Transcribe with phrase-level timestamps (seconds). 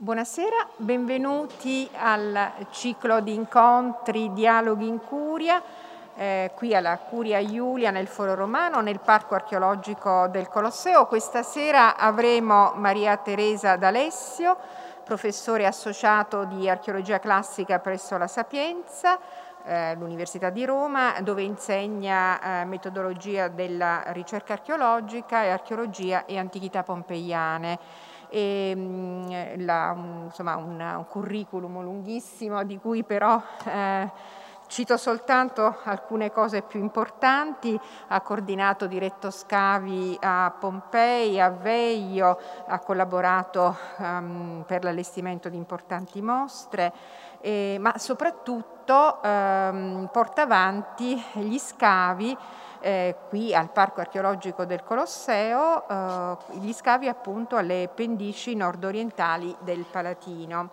[0.00, 5.60] Buonasera, benvenuti al ciclo di incontri Dialoghi in Curia,
[6.14, 11.06] eh, qui alla Curia Iulia nel Foro Romano, nel Parco Archeologico del Colosseo.
[11.06, 14.56] Questa sera avremo Maria Teresa D'Alessio,
[15.02, 19.18] professore associato di archeologia classica presso la Sapienza,
[19.64, 26.84] eh, l'Università di Roma, dove insegna eh, metodologia della ricerca archeologica e archeologia e antichità
[26.84, 34.10] pompeiane e mm, la, insomma, un, un, curriculum lunghissimo di cui però eh,
[34.68, 37.78] cito soltanto alcune cose più importanti,
[38.08, 46.20] ha coordinato diretto scavi a Pompei, a Veio, ha collaborato um, per l'allestimento di importanti
[46.22, 46.92] mostre,
[47.40, 52.36] eh, ma soprattutto um, porta avanti gli scavi
[52.80, 59.84] eh, qui al Parco archeologico del Colosseo eh, gli scavi appunto alle pendici nord-orientali del
[59.90, 60.70] Palatino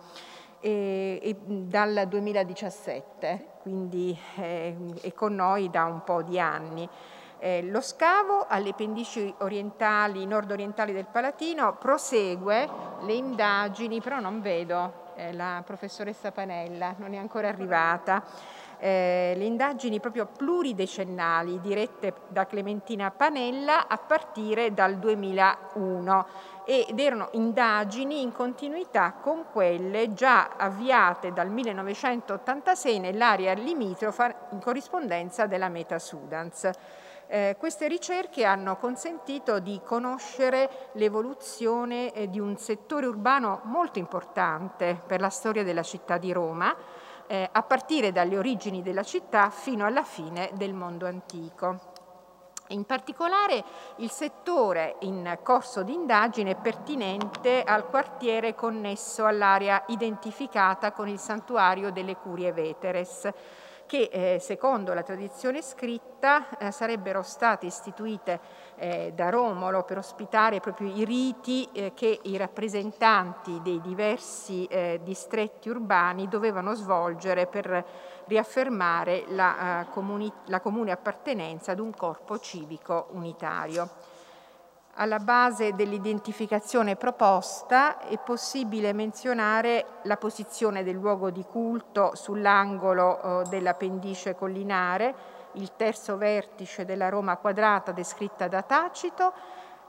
[0.60, 6.90] e, e dal 2017, quindi eh, è con noi da un po' di anni.
[7.38, 12.68] Eh, lo scavo alle pendici orientali, nord-orientali del Palatino prosegue
[13.02, 18.24] le indagini, però non vedo eh, la professoressa Panella, non è ancora arrivata
[18.80, 26.26] eh, le indagini proprio pluridecennali dirette da Clementina Panella a partire dal 2001
[26.66, 35.46] ed erano indagini in continuità con quelle già avviate dal 1986 nell'area limitrofa in corrispondenza
[35.46, 36.70] della Meta Sudans.
[37.28, 45.00] Eh, queste ricerche hanno consentito di conoscere l'evoluzione eh, di un settore urbano molto importante
[45.06, 46.76] per la storia della città di Roma,
[47.28, 51.94] eh, a partire dalle origini della città fino alla fine del mondo antico.
[52.70, 53.64] In particolare
[53.98, 61.20] il settore in corso di indagine è pertinente al quartiere connesso all'area identificata con il
[61.20, 63.30] santuario delle Curie Veteres,
[63.86, 68.40] che eh, secondo la tradizione scritta eh, sarebbero state istituite
[68.78, 75.00] eh, da Romolo per ospitare proprio i riti eh, che i rappresentanti dei diversi eh,
[75.04, 77.86] distretti urbani dovevano svolgere per
[78.26, 84.14] riaffermare la, eh, comuni la comune appartenenza ad un corpo civico unitario.
[84.98, 93.50] Alla base dell'identificazione proposta è possibile menzionare la posizione del luogo di culto sull'angolo eh,
[93.50, 95.14] della pendice collinare,
[95.56, 99.34] il terzo vertice della Roma quadrata descritta da Tacito,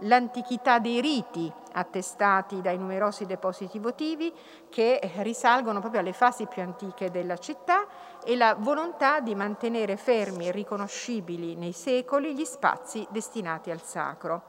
[0.00, 4.32] l'antichità dei riti attestati dai numerosi depositi votivi
[4.68, 7.86] che risalgono proprio alle fasi più antiche della città
[8.24, 14.42] e la volontà di mantenere fermi e riconoscibili nei secoli gli spazi destinati al sacro.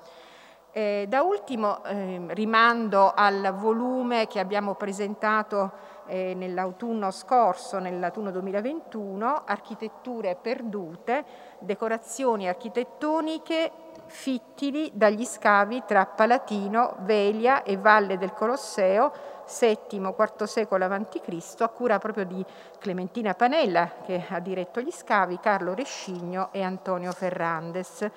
[0.71, 9.43] Eh, da ultimo eh, rimando al volume che abbiamo presentato eh, nell'autunno scorso, nell'autunno 2021,
[9.45, 11.25] Architetture perdute,
[11.59, 13.71] decorazioni architettoniche
[14.07, 19.11] fittili dagli scavi tra Palatino, Velia e Valle del Colosseo,
[19.59, 22.43] VII-IV secolo a.C., a cura proprio di
[22.79, 28.09] Clementina Panella, che ha diretto gli scavi, Carlo Rescigno e Antonio Ferrandes.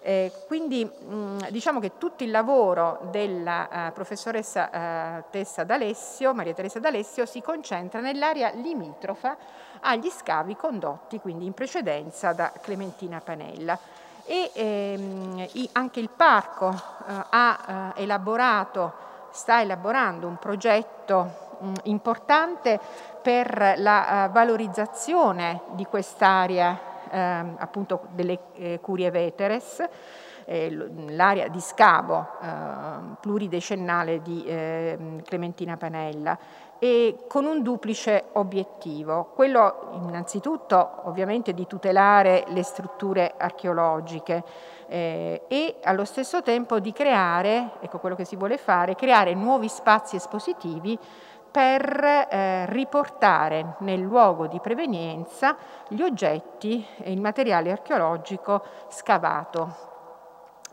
[0.00, 4.70] Eh, quindi mh, diciamo che tutto il lavoro della uh, professoressa
[5.18, 9.36] uh, Tessa D'Alessio, Maria Teresa D'Alessio, si concentra nell'area limitrofa
[9.80, 13.76] agli scavi condotti quindi in precedenza da Clementina Panella.
[14.24, 18.92] E ehm, i, anche il parco uh, ha elaborato,
[19.30, 22.78] sta elaborando un progetto mh, importante
[23.20, 29.82] per la valorizzazione di quest'area ehm, appunto delle eh, curie veteres,
[30.44, 30.70] eh,
[31.08, 32.46] l'area di scavo eh,
[33.20, 36.38] pluridecennale di ehm, Clementina Panella
[36.78, 44.44] e con un duplice obiettivo, quello innanzitutto ovviamente di tutelare le strutture archeologiche
[44.86, 49.68] eh, e allo stesso tempo di creare, ecco quello che si vuole fare, creare nuovi
[49.68, 50.98] spazi espositivi
[51.58, 55.56] per eh, riportare nel luogo di prevenienza
[55.88, 59.86] gli oggetti e il materiale archeologico scavato.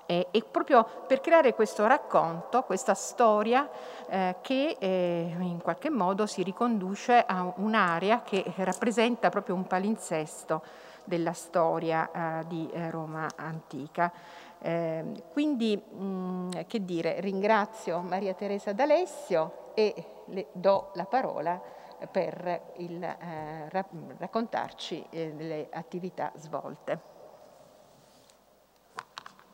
[0.06, 3.68] E, e proprio per creare questo racconto, questa storia
[4.08, 10.62] eh, che eh, in qualche modo si riconduce a un'area che rappresenta proprio un palinsesto
[11.04, 14.12] della storia eh, di eh, Roma antica.
[14.62, 21.62] Eh, quindi, mh, che dire, ringrazio Maria Teresa D'Alessio e le do la parola
[22.12, 23.70] per il, eh,
[24.18, 27.14] raccontarci eh, le attività svolte.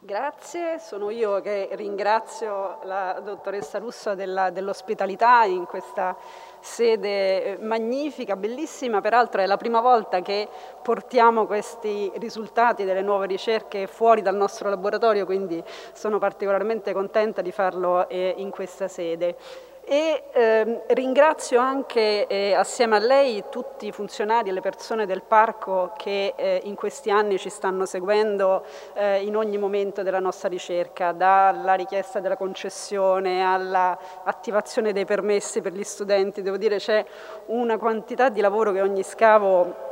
[0.03, 6.17] Grazie, sono io che ringrazio la dottoressa Russo dell'ospitalità in questa
[6.59, 10.49] sede magnifica, bellissima, peraltro è la prima volta che
[10.81, 15.63] portiamo questi risultati delle nuove ricerche fuori dal nostro laboratorio, quindi
[15.93, 19.37] sono particolarmente contenta di farlo eh, in questa sede
[19.83, 25.23] e ehm, ringrazio anche eh, assieme a lei tutti i funzionari e le persone del
[25.23, 28.63] parco che eh, in questi anni ci stanno seguendo
[28.93, 35.73] eh, in ogni momento della nostra ricerca, dalla richiesta della concessione all'attivazione dei permessi per
[35.73, 37.03] gli studenti, devo dire c'è
[37.47, 39.90] una quantità di lavoro che ogni scavo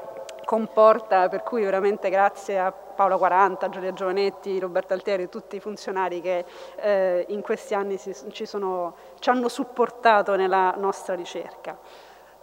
[0.49, 6.21] comporta, per cui veramente grazie a Paola 40, Giulia Giovanetti, Roberto Altieri tutti i funzionari
[6.21, 6.43] che
[6.77, 11.77] eh, in questi anni si, ci, sono, ci, hanno supportato nella nostra ricerca.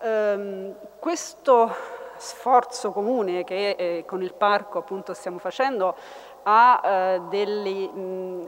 [0.02, 1.74] Um, questo
[2.16, 5.96] sforzo comune che eh, con il parco appunto stiamo facendo
[6.48, 7.90] ha eh, degli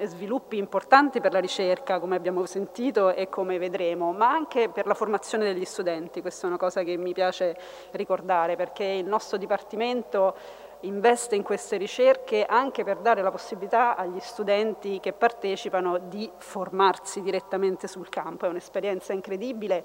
[0.05, 4.95] sviluppi importanti per la ricerca, come abbiamo sentito e come vedremo, ma anche per la
[4.95, 6.21] formazione degli studenti.
[6.21, 7.57] Questa è una cosa che mi piace
[7.93, 10.37] ricordare, perché il nostro Dipartimento
[10.83, 17.21] investe in queste ricerche anche per dare la possibilità agli studenti che partecipano di formarsi
[17.21, 18.47] direttamente sul campo.
[18.47, 19.85] È un'esperienza incredibile.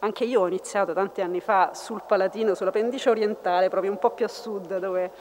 [0.00, 4.10] Anche io ho iniziato tanti anni fa sul Palatino, sulla pendice orientale, proprio un po'
[4.10, 5.12] più a sud, dove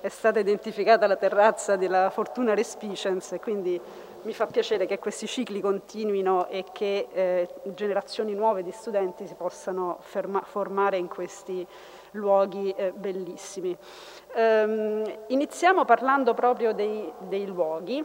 [0.00, 3.80] è stata identificata la terrazza della Fortuna Respicenz e quindi
[4.22, 9.34] mi fa piacere che questi cicli continuino e che eh, generazioni nuove di studenti si
[9.34, 11.66] possano ferma, formare in questi
[12.12, 13.76] luoghi eh, bellissimi.
[14.34, 18.04] Um, iniziamo parlando proprio dei, dei luoghi.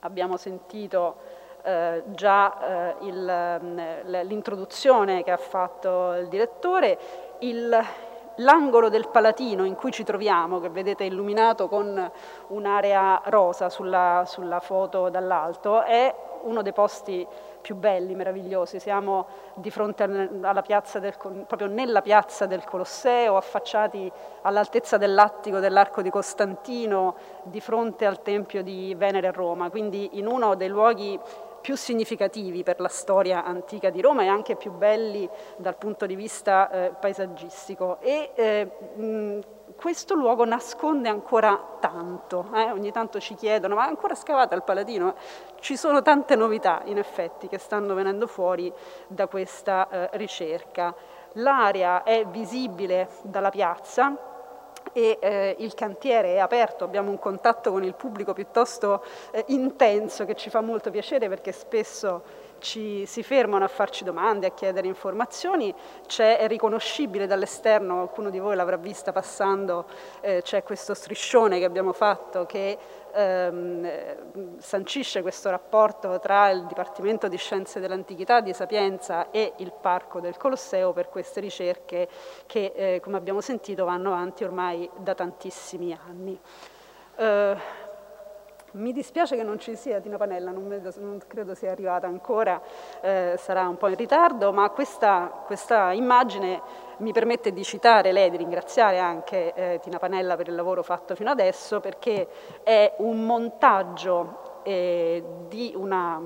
[0.00, 1.16] Abbiamo sentito
[1.62, 3.78] eh, già eh, mm,
[4.24, 6.98] l'introduzione che ha fatto il direttore.
[7.38, 7.82] Il,
[8.36, 12.10] L'angolo del Palatino in cui ci troviamo, che vedete illuminato con
[12.48, 17.26] un'area rosa sulla, sulla foto dall'alto, è uno dei posti
[17.60, 18.80] più belli, meravigliosi.
[18.80, 20.02] Siamo di fronte
[20.42, 21.14] alla piazza del,
[21.46, 24.10] proprio nella piazza del Colosseo, affacciati
[24.42, 27.14] all'altezza dell'attico dell'Arco di Costantino,
[27.44, 31.18] di fronte al Tempio di Venere a Roma, quindi in uno dei luoghi
[31.62, 36.16] più significativi per la storia antica di Roma e anche più belli dal punto di
[36.16, 37.98] vista eh, paesaggistico.
[38.00, 39.38] E, eh, mh,
[39.76, 42.70] questo luogo nasconde ancora tanto, eh?
[42.70, 45.14] ogni tanto ci chiedono ma ancora scavata il Palatino?
[45.60, 48.72] Ci sono tante novità in effetti che stanno venendo fuori
[49.06, 50.94] da questa eh, ricerca.
[51.36, 54.31] L'area è visibile dalla piazza,
[54.92, 60.24] e eh, il cantiere è aperto, abbiamo un contatto con il pubblico piuttosto eh, intenso
[60.24, 64.86] che ci fa molto piacere perché spesso ci, si fermano a farci domande, a chiedere
[64.86, 65.74] informazioni,
[66.06, 69.86] c'è, è riconoscibile dall'esterno, qualcuno di voi l'avrà vista passando,
[70.20, 72.78] eh, c'è questo striscione che abbiamo fatto che
[73.12, 80.20] ehm, sancisce questo rapporto tra il Dipartimento di Scienze dell'Antichità di Sapienza e il Parco
[80.20, 82.08] del Colosseo per queste ricerche
[82.46, 86.40] che, eh, come abbiamo sentito, vanno avanti ormai da tantissimi anni.
[87.16, 87.56] Eh,
[88.72, 92.60] mi dispiace che non ci sia Tina Panella, non, vedo, non credo sia arrivata ancora,
[93.00, 96.60] eh, sarà un po' in ritardo, ma questa, questa, immagine
[96.98, 101.14] mi permette di citare lei, di ringraziare anche eh, Tina Panella per il lavoro fatto
[101.14, 102.28] fino adesso, perché
[102.62, 106.20] è un montaggio eh, di una,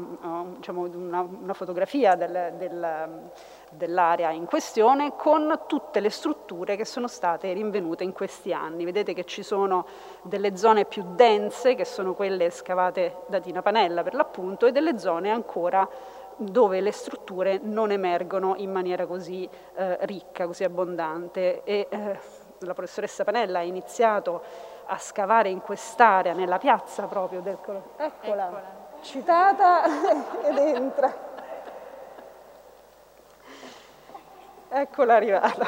[0.56, 3.30] diciamo, una, una fotografia del, del
[3.76, 8.84] dell'area in questione con tutte le strutture che sono state rinvenute in questi anni.
[8.84, 9.86] Vedete che ci sono
[10.22, 14.98] delle zone più dense, che sono quelle scavate da Tina Panella per l'appunto, e delle
[14.98, 15.88] zone ancora
[16.38, 21.62] dove le strutture non emergono in maniera così eh, ricca, così abbondante.
[21.64, 22.18] E, eh,
[22.60, 24.42] la professoressa Panella ha iniziato
[24.86, 27.54] a scavare in quest'area, nella piazza proprio del...
[27.54, 28.62] Eccola, Eccola.
[29.00, 29.82] citata
[30.46, 31.25] ed entra.
[34.78, 35.66] Eccola arrivata.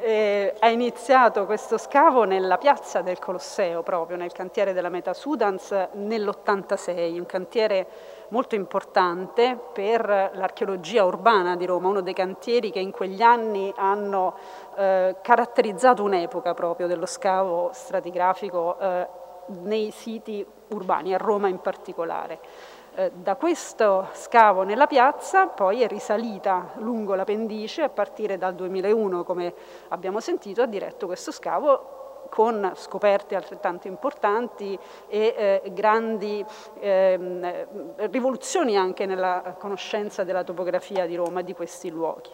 [0.00, 5.88] E ha iniziato questo scavo nella piazza del Colosseo, proprio nel cantiere della Meta Sudans
[5.92, 7.86] nell'86, un cantiere
[8.28, 14.36] molto importante per l'archeologia urbana di Roma, uno dei cantieri che in quegli anni hanno
[14.76, 19.08] eh, caratterizzato un'epoca proprio dello scavo stratigrafico eh,
[19.48, 22.38] nei siti urbani, a Roma in particolare.
[22.96, 28.54] Eh, da questo scavo nella piazza poi è risalita lungo la pendice a partire dal
[28.54, 29.52] 2001, come
[29.88, 36.44] abbiamo sentito, ha diretto questo scavo con scoperte altrettanto importanti e eh, grandi
[36.78, 42.30] eh, rivoluzioni anche nella conoscenza della topografia di Roma e di questi luoghi.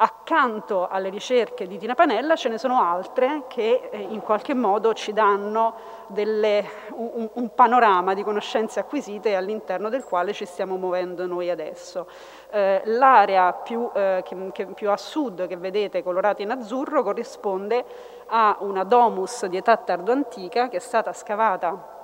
[0.00, 4.94] Accanto alle ricerche di Tina Panella ce ne sono altre che eh, in qualche modo
[4.94, 5.74] ci danno
[6.06, 12.06] delle, un, un, panorama di conoscenze acquisite all'interno del quale ci stiamo muovendo noi adesso.
[12.48, 17.84] Eh, L'area più, eh, che, che più a sud, che vedete colorata in azzurro, corrisponde
[18.26, 21.96] a una domus di età tardo-antica che è stata scavata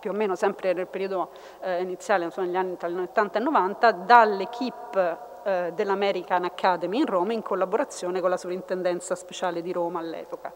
[0.00, 3.42] più o meno sempre nel periodo eh, iniziale, insomma, negli anni tra gli 80 e
[3.42, 10.00] 90, dall'equipe eh, dell'American Academy in Roma in collaborazione con la Sovrintendenza Speciale di Roma
[10.00, 10.52] all'epoca.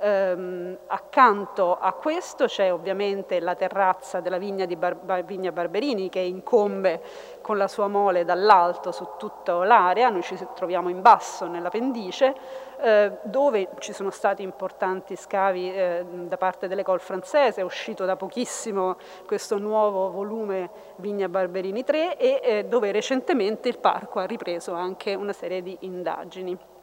[0.00, 6.20] Um, accanto a questo c'è ovviamente la terrazza della vigna di Bar Vigna Barberini che
[6.20, 7.02] incombe
[7.40, 12.36] con la sua mole dall'alto su tutta l'area, noi ci troviamo in basso nella pendice,
[12.80, 18.16] eh, dove ci sono stati importanti scavi eh, da parte dell'Ecole francese, è uscito da
[18.16, 24.72] pochissimo questo nuovo volume Vigna Barberini 3 e eh, dove recentemente il parco ha ripreso
[24.72, 26.76] anche una serie di indagini.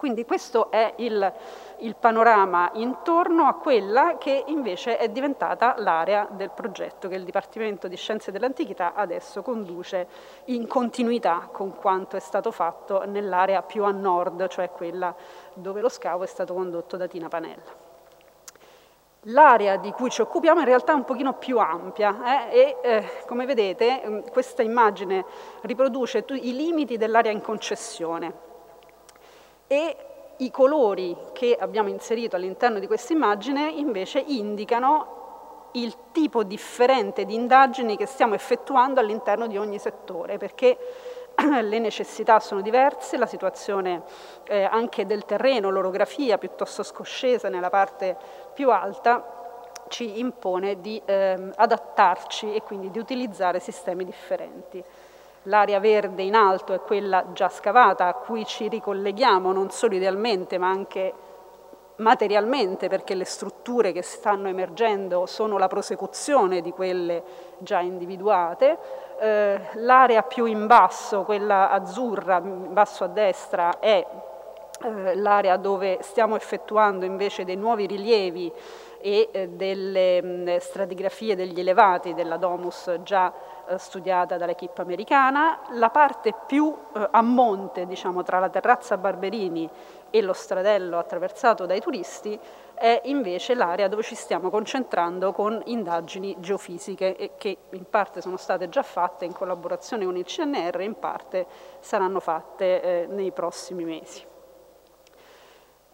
[0.00, 1.30] Quindi questo è il,
[1.80, 7.86] il, panorama intorno a quella che invece è diventata l'area del progetto che il Dipartimento
[7.86, 10.08] di Scienze dell'Antichità adesso conduce
[10.46, 15.14] in continuità con quanto è stato fatto nell'area più a nord, cioè quella
[15.54, 17.88] dove lo scavo è stato condotto da Tina Panella.
[19.24, 23.08] L'area di cui ci occupiamo in realtà è un pochino più ampia eh, e eh,
[23.26, 25.24] come vedete mm, questa immagine
[25.62, 28.48] riproduce i limiti dell'area in concessione
[29.66, 29.96] e
[30.38, 35.18] i colori che abbiamo inserito all'interno di questa immagine invece indicano
[35.72, 40.76] il tipo differente di indagini che stiamo effettuando all'interno di ogni settore, perché
[41.62, 44.02] le necessità sono diverse, la situazione
[44.44, 48.16] eh, anche del terreno, l'orografia piuttosto scoscesa nella parte
[48.54, 49.38] più alta,
[49.88, 54.82] ci impone di eh, adattarci e quindi di utilizzare sistemi differenti.
[55.44, 60.58] L'area verde in alto è quella già scavata a cui ci ricolleghiamo non solo idealmente
[60.58, 61.12] ma anche
[62.00, 67.22] materialmente perché le strutture che stanno emergendo sono la prosecuzione di quelle
[67.58, 68.78] già individuate.
[69.20, 74.04] Eh, l'area più in basso, quella azzurra, in basso a destra, è
[74.82, 78.50] eh, l'area dove stiamo effettuando invece dei nuovi rilievi
[79.02, 83.32] e eh, delle mh, stratigrafie degli elevati della domus già
[83.68, 85.60] eh, studiata dall'equipe americana.
[85.72, 89.68] La parte più a monte, diciamo, tra la terrazza Barberini
[90.10, 92.38] e lo stradello attraversato dai turisti
[92.74, 98.68] è invece l'area dove ci stiamo concentrando con indagini geofisiche che in parte sono state
[98.68, 101.46] già fatte in collaborazione con il CNR e in parte
[101.80, 104.24] saranno fatte eh, nei prossimi mesi.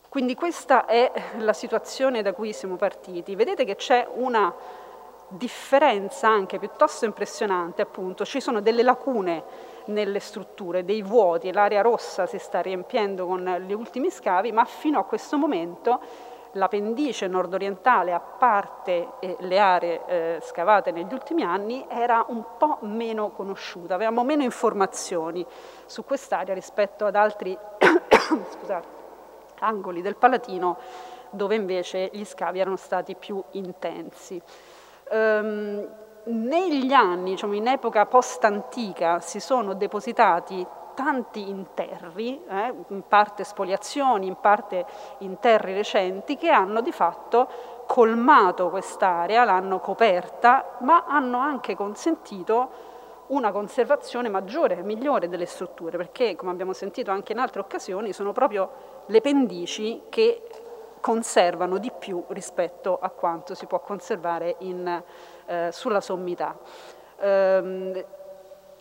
[0.09, 3.35] Quindi questa è la situazione da cui siamo partiti.
[3.35, 4.55] Vedete che c'è una
[5.29, 12.27] differenza anche piuttosto impressionante, appunto, ci sono delle lacune nelle strutture, dei vuoti, l'area rossa
[12.27, 16.01] si sta riempiendo con gli ultimi scavi, ma fino a questo momento
[16.53, 22.43] la pendice nordorientale, a parte eh, le aree eh, scavate negli ultimi anni, era un
[22.57, 25.45] po' meno conosciuta, avevamo meno informazioni
[25.85, 28.87] su quest'area rispetto ad altri scusate,
[29.61, 30.79] angoli del Palatino
[31.31, 34.41] dove invece gli scavi erano stati più intensi.
[35.11, 35.87] Um,
[36.27, 44.27] negli anni, diciamo, in epoca post-antica, si sono depositati tanti interri, eh, in parte spoliazioni,
[44.27, 44.87] in parte
[45.19, 47.49] interri recenti, che hanno di fatto
[47.87, 52.95] colmato quest'area, l'hanno coperta, ma hanno anche consentito
[53.29, 58.33] una conservazione maggiore, migliore delle strutture, perché come abbiamo sentito anche in altre occasioni sono
[58.33, 58.71] proprio
[59.07, 60.43] le pendici che
[61.01, 65.03] conservano di più rispetto a quanto si può conservare in,
[65.47, 66.57] eh, sulla sommità.
[67.19, 68.05] Um,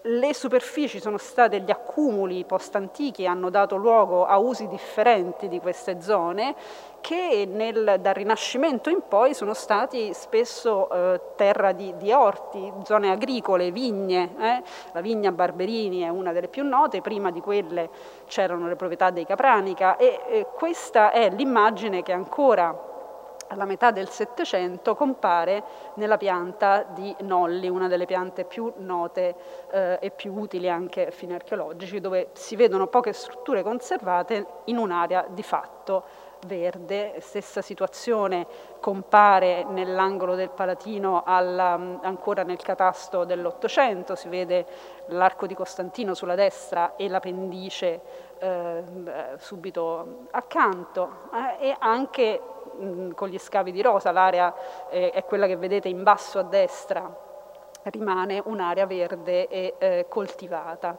[0.08, 6.00] le superfici sono state gli accumuli post-antichi, hanno dato luogo a usi differenti di queste
[6.00, 6.54] zone
[7.02, 13.10] che nel, dal Rinascimento in poi sono stati spesso eh, terra di, di, orti, zone
[13.10, 14.36] agricole, vigne.
[14.40, 14.64] Eh?
[14.92, 17.90] La vigna Barberini è una delle più note, prima di quelle
[18.28, 22.94] c'erano le proprietà dei Capranica e eh, questa è l'immagine che ancora
[23.56, 25.64] alla metà del Settecento compare
[25.96, 29.36] nella pianta di Nolli, una delle piante più note
[29.72, 34.78] eh, e più utili anche a fini archeologici, dove si vedono poche strutture conservate in
[34.78, 36.04] un'area di fatto
[36.46, 37.16] verde.
[37.20, 38.46] Stessa situazione
[38.80, 44.66] compare nell'angolo del Palatino alla, ancora nel catasto dell'Ottocento, si vede
[45.08, 48.84] l'arco di Costantino sulla destra e la pendice eh,
[49.38, 52.42] subito accanto eh, e anche
[52.78, 54.54] mh, con gli scavi di rosa, l'area
[54.90, 57.24] eh, è quella che vedete in basso a destra,
[57.84, 60.98] rimane un'area verde e eh, coltivata.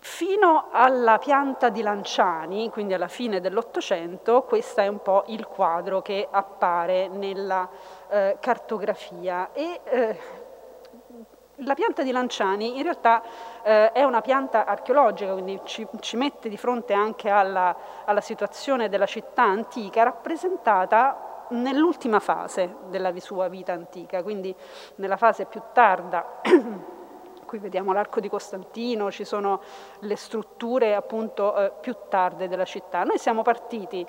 [0.00, 6.02] Fino alla pianta di Lanciani, quindi alla fine dell'Ottocento, questo è un po' il quadro
[6.02, 7.68] che appare nella
[8.08, 9.50] eh, cartografia.
[9.52, 10.46] E, eh,
[11.62, 13.22] la pianta di Lanciani in realtà
[13.68, 18.88] eh, è una pianta archeologica, quindi ci, ci mette di fronte anche alla, alla, situazione
[18.88, 24.54] della città antica rappresentata nell'ultima fase della sua vita antica, quindi
[24.96, 26.40] nella fase più tarda
[27.44, 29.60] qui vediamo l'arco di Costantino, ci sono
[30.00, 33.04] le strutture appunto eh, più tarde della città.
[33.04, 34.06] Noi siamo partiti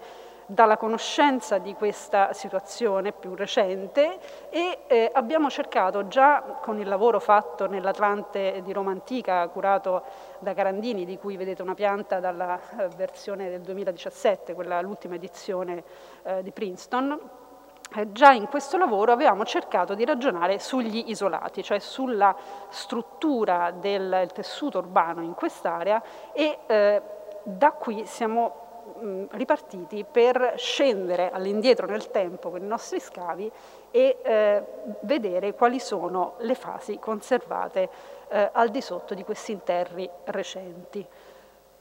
[0.50, 4.18] dalla conoscenza di questa situazione più recente
[4.50, 10.04] e eh, abbiamo cercato già con il lavoro fatto nell'Atlante di Roma Antica, curato
[10.40, 15.84] da Carandini, di cui vedete una pianta dalla eh, versione del 2017, quella l'ultima edizione
[16.24, 17.20] eh, di Princeton,
[17.96, 22.36] eh, già in questo lavoro avevamo cercato di ragionare sugli isolati, cioè sulla
[22.70, 26.02] struttura del tessuto urbano in quest'area
[26.34, 27.02] e eh,
[27.44, 33.52] da qui siamo mh, ripartiti per scendere all'indietro nel tempo con i nostri scavi
[33.92, 34.64] e eh,
[35.02, 37.90] vedere quali sono le fasi conservate
[38.30, 41.08] eh, al di sotto di questi interri recenti.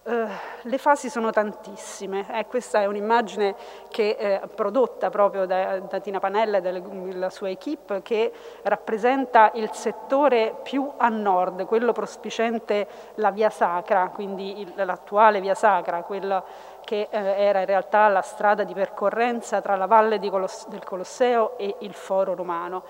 [0.01, 0.27] Uh,
[0.63, 3.55] le fasi sono tantissime, eh, questa è un'immagine
[3.91, 9.69] che è prodotta proprio da, da Tina Panella e dalla sua equip che rappresenta il
[9.73, 16.43] settore più a nord, quello prospicente la via sacra, quindi l'attuale via sacra, quella
[16.89, 21.59] che eh, era in realtà la strada di percorrenza tra la valle Coloss del Colosseo
[21.59, 22.83] e il foro romano.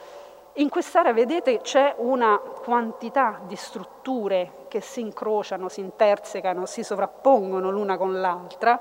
[0.55, 7.71] In quest'area, vedete, c'è una quantità di strutture che si incrociano, si intersecano, si sovrappongono
[7.71, 8.79] l'una con l'altra,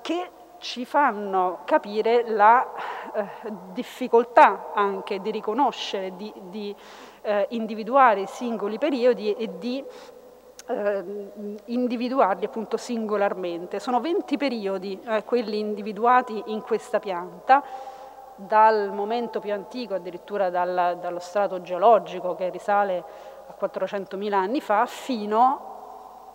[0.00, 2.64] che ci fanno capire la
[3.12, 3.26] eh,
[3.72, 6.72] difficoltà anche di riconoscere, di, di
[7.22, 9.84] eh, individuare i singoli periodi e di
[11.66, 13.78] individuarli appunto singolarmente.
[13.80, 17.62] Sono 20 periodi eh, quelli individuati in questa pianta,
[18.36, 23.04] dal momento più antico, addirittura dal, dallo strato geologico che risale
[23.46, 25.72] a 400.000 anni fa, fino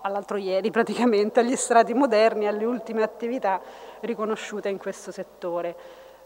[0.01, 3.59] all'altro ieri praticamente, agli strati moderni, alle ultime attività
[4.01, 5.75] riconosciute in questo settore.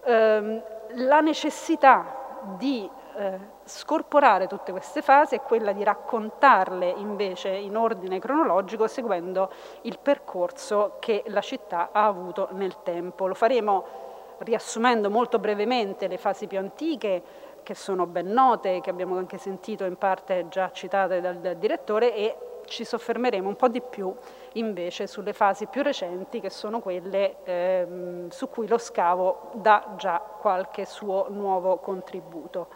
[0.03, 0.61] Eh,
[0.95, 2.21] la necessità
[2.57, 9.49] di eh, scorporare tutte queste fasi è quella di raccontarle invece in ordine cronologico seguendo
[9.81, 13.27] il percorso che la città ha avuto nel tempo.
[13.27, 14.01] Lo faremo
[14.39, 17.23] riassumendo molto brevemente le fasi più antiche
[17.63, 22.13] che sono ben note, che abbiamo anche sentito in parte già citate dal, dal direttore
[22.13, 24.13] e ci soffermeremo un po' di più
[24.53, 30.19] invece sulle fasi più recenti che sono quelle ehm, su cui lo scavo dà già
[30.19, 32.67] qualche suo nuovo contributo.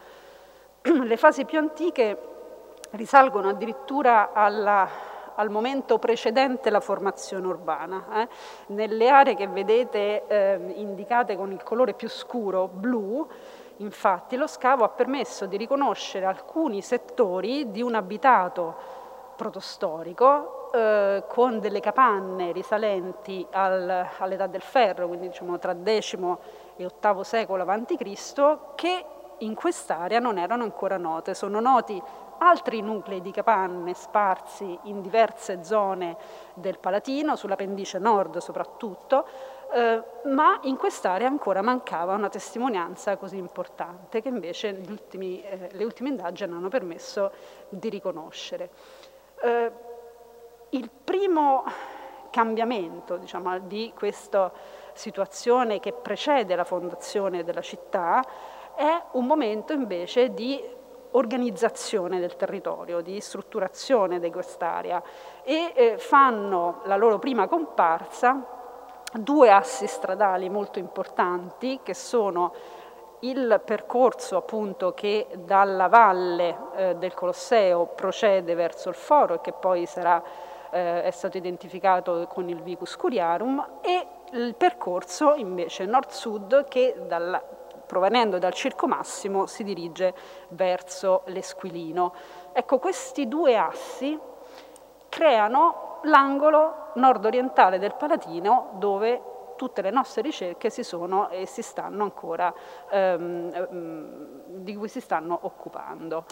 [1.04, 2.18] Le fasi più antiche
[2.90, 8.22] risalgono addirittura alla al momento precedente la formazione urbana.
[8.22, 8.28] Eh?
[8.74, 13.24] Nelle aree che vedete eh, indicate con il colore più scuro, blu,
[13.76, 18.74] infatti lo scavo ha permesso di riconoscere alcuni settori di un abitato
[19.36, 26.90] protostorico eh, con delle capanne risalenti al, all'età del ferro, quindi diciamo tra X e
[27.00, 29.04] VIII secolo a.C., che
[29.38, 31.34] in quest'area non erano ancora note.
[31.34, 32.00] Sono noti
[32.38, 36.16] altri nuclei di capanne sparsi in diverse zone
[36.54, 39.26] del Palatino, sulla pendice nord soprattutto,
[39.72, 45.84] eh, ma in quest'area ancora mancava una testimonianza così importante che invece ultimi, eh, le
[45.84, 47.32] ultime indagini hanno permesso
[47.68, 48.70] di riconoscere.
[49.42, 49.72] Eh,
[50.70, 51.64] il primo
[52.30, 54.52] cambiamento diciamo, di questa
[54.92, 58.22] situazione che precede la fondazione della città
[58.78, 60.62] è un momento invece di
[61.10, 65.02] organizzazione del territorio, di strutturazione di quest'area
[65.42, 68.40] e eh, fanno la loro prima comparsa
[69.12, 72.54] due assi stradali molto importanti che sono
[73.20, 79.52] il percorso appunto che dalla valle eh, del Colosseo procede verso il foro e che
[79.54, 80.22] poi sarà,
[80.70, 87.42] eh, è stato identificato con il Vicus Curiarum e il percorso invece nord-sud che dalla
[87.88, 90.14] provenendo dal Circo Massimo si dirige
[90.50, 92.12] verso l'Esquilino.
[92.52, 94.16] Ecco, questi due assi
[95.08, 99.22] creano l'angolo nord-orientale del Palatino dove
[99.56, 102.54] tutte le nostre ricerche si sono e si stanno ancora,
[102.90, 106.24] ehm, ehm di cui si stanno occupando.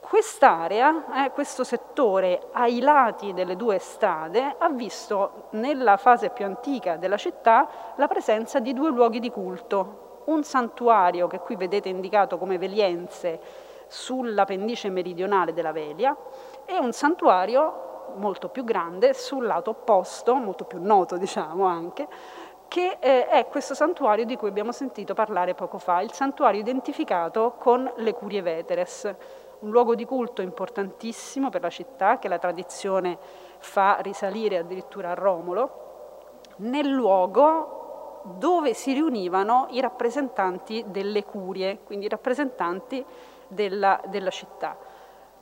[0.00, 6.96] Quest'area, eh, questo settore ai lati delle due strade, ha visto nella fase più antica
[6.96, 12.38] della città la presenza di due luoghi di culto, un santuario che qui vedete indicato
[12.38, 13.40] come Velienze
[13.88, 16.16] sulla pendice meridionale della Velia
[16.64, 22.06] e un santuario molto più grande, sul lato opposto, molto più noto diciamo anche,
[22.68, 27.54] che eh, è questo santuario di cui abbiamo sentito parlare poco fa, il santuario identificato
[27.58, 29.14] con le Curie Veteres,
[29.60, 33.18] un luogo di culto importantissimo per la città che la tradizione
[33.58, 35.86] fa risalire addirittura a Romolo,
[36.56, 37.77] nel luogo
[38.36, 43.04] dove si riunivano i rappresentanti delle curie, quindi i rappresentanti
[43.48, 44.76] della, della città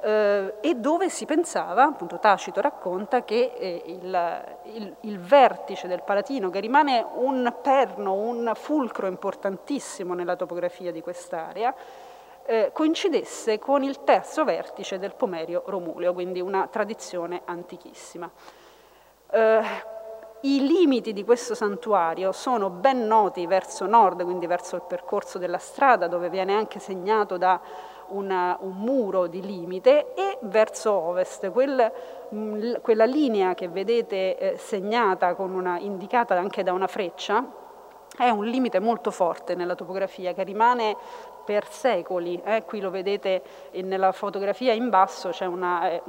[0.01, 4.45] eh, e dove si pensava, appunto Tacito racconta, che eh, il,
[4.75, 11.01] il, il, vertice del Palatino, che rimane un perno, un fulcro importantissimo nella topografia di
[11.01, 11.75] quest'area,
[12.45, 18.31] eh, coincidesse con il terzo vertice del Pomerio Romuleo, quindi una tradizione antichissima.
[20.41, 25.59] I limiti di questo santuario sono ben noti verso nord, quindi verso il percorso della
[25.59, 27.59] strada, dove viene anche segnato da
[28.09, 31.91] una, un muro di limite e verso ovest, quel,
[32.29, 37.65] mh, quella linea che vedete eh, segnata, una, indicata anche da una freccia,
[38.17, 40.97] è un limite molto forte nella topografia che rimane
[41.45, 42.41] per secoli.
[42.45, 42.65] Eh?
[42.65, 43.43] Qui lo vedete
[43.83, 46.03] nella fotografia in basso, c'è eh,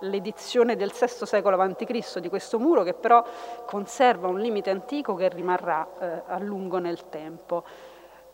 [0.00, 2.18] l'edizione del VI secolo a.C.
[2.18, 3.22] di questo muro che però
[3.66, 7.62] conserva un limite antico che rimarrà eh, a lungo nel tempo.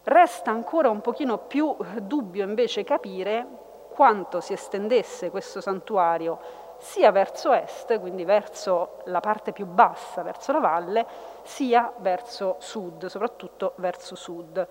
[0.05, 6.39] Resta ancora un pochino più dubbio invece capire quanto si estendesse questo santuario
[6.79, 11.07] sia verso est, quindi verso la parte più bassa, verso la valle,
[11.47, 14.67] sia verso sud, soprattutto verso sud.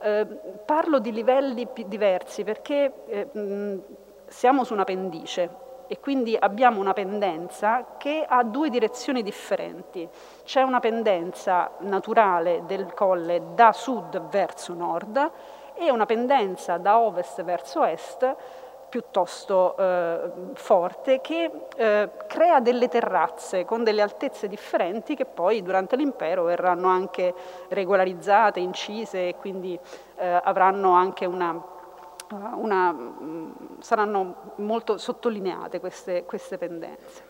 [0.00, 0.26] Eh,
[0.64, 3.82] parlo di livelli diversi perché eh, mh,
[4.26, 10.08] siamo su una pendice e quindi abbiamo una pendenza che ha due direzioni differenti.
[10.44, 15.30] C'è una pendenza naturale del colle da sud verso nord
[15.74, 18.36] e una pendenza da ovest verso est
[18.88, 25.96] piuttosto eh, forte che eh, crea delle terrazze con delle altezze differenti che poi durante
[25.96, 27.34] l'impero verranno anche
[27.68, 29.78] regolarizzate, incise e quindi
[30.16, 31.76] eh, avranno anche una
[32.30, 37.22] una, mm, saranno molto sottolineate queste, queste pendenze.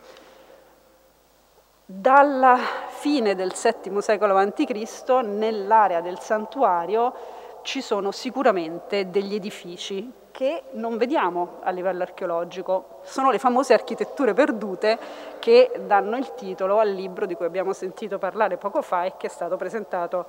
[1.84, 5.08] Dalla fine del VII secolo a.C.
[5.22, 7.14] nell'area del santuario
[7.62, 13.00] ci sono sicuramente degli edifici che non vediamo a livello archeologico.
[13.02, 14.96] Sono le famose architetture perdute
[15.40, 19.26] che danno il titolo al libro di cui abbiamo sentito parlare poco fa e che
[19.26, 20.26] è stato presentato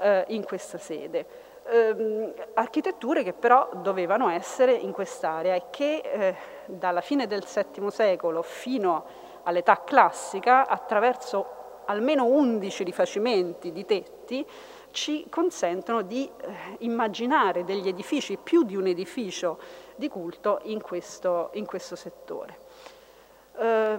[0.00, 1.26] eh, in questa sede
[1.70, 6.34] ehm, architetture che però dovevano essere in quest'area e che eh,
[6.66, 9.04] dalla fine del VII secolo fino
[9.44, 14.44] all'età classica, attraverso almeno 11 rifacimenti di tetti,
[14.92, 19.58] ci consentono di eh, immaginare degli edifici, più di un edificio
[19.96, 22.58] di culto in questo, in questo settore.
[23.58, 23.98] Eh,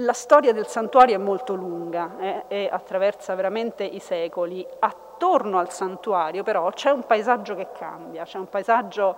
[0.00, 4.66] la storia del santuario è molto lunga eh, e attraversa veramente i secoli.
[4.78, 9.16] Attorno al santuario però c'è un paesaggio che cambia, c'è un paesaggio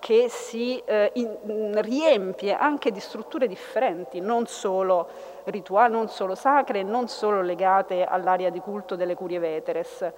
[0.00, 5.08] che si eh, in, riempie anche di strutture differenti, non solo
[5.44, 10.10] rituali, non solo sacre, non solo legate all'area di culto delle curie veteres.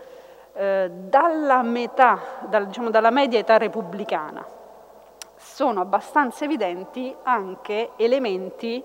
[0.54, 2.18] Eh, dalla metà,
[2.48, 4.46] dal, diciamo, dalla media età repubblicana
[5.36, 8.82] sono abbastanza evidenti anche elementi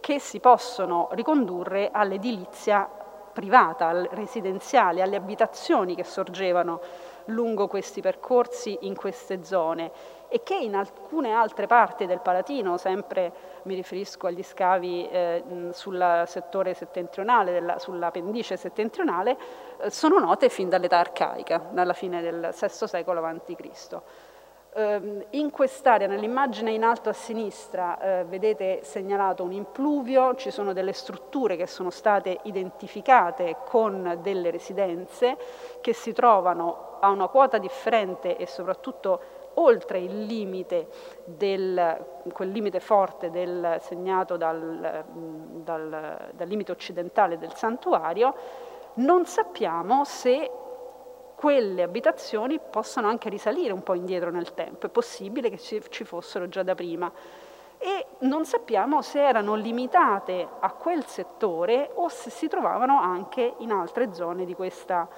[0.00, 2.88] che si possono ricondurre all'edilizia
[3.32, 6.80] privata, residenziale, alle abitazioni che sorgevano
[7.26, 9.92] lungo questi percorsi in queste zone
[10.28, 16.24] e che in alcune altre parti del Palatino, sempre mi riferisco agli scavi eh, sul
[16.26, 19.36] settore settentrionale, della, sulla pendice settentrionale,
[19.80, 24.00] eh, sono note fin dall'età arcaica, dalla fine del VI secolo a.C.
[24.74, 30.74] Ehm, in quest'area, nell'immagine in alto a sinistra, eh, vedete segnalato un impluvio, ci sono
[30.74, 35.36] delle strutture che sono state identificate con delle residenze
[35.80, 39.20] che si trovano a una quota differente e soprattutto
[39.58, 40.88] oltre il limite,
[41.24, 48.34] del, quel limite forte del, segnato dal, dal, dal limite occidentale del santuario,
[48.94, 50.50] non sappiamo se
[51.34, 56.48] quelle abitazioni possano anche risalire un po' indietro nel tempo, è possibile che ci fossero
[56.48, 57.12] già da prima.
[57.80, 63.70] E non sappiamo se erano limitate a quel settore o se si trovavano anche in
[63.70, 65.08] altre zone di, questa,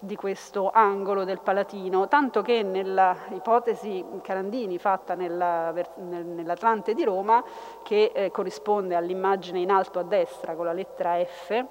[0.00, 7.42] di questo angolo del Palatino, tanto che nell'ipotesi Carandini fatta nella, nell'Atlante di Roma,
[7.82, 11.64] che eh, corrisponde all'immagine in alto a destra con la lettera F,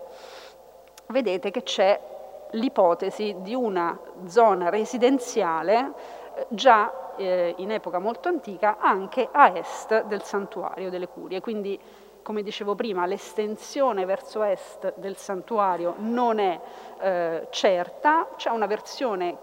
[1.07, 1.99] vedete che c'è
[2.51, 5.93] l'ipotesi di una zona residenziale
[6.49, 11.79] già eh, in epoca molto antica anche a est del santuario delle curie, quindi
[12.27, 16.59] come dicevo prima, l'estensione verso est del santuario non è
[16.99, 19.37] eh, certa, c'è una versione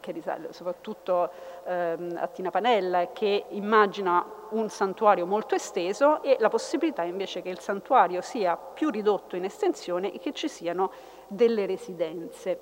[0.00, 1.28] che risale soprattutto
[1.66, 7.50] ehm, a Tina Panella, che immagina un santuario molto esteso e la possibilità invece che
[7.50, 10.90] il santuario sia più ridotto in estensione e che ci siano
[11.28, 12.58] delle residenze.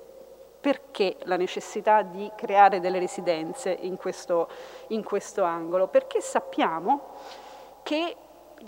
[0.61, 4.49] Perché la necessità di creare delle residenze in questo,
[4.89, 5.87] in questo angolo?
[5.87, 7.13] Perché sappiamo
[7.85, 8.17] che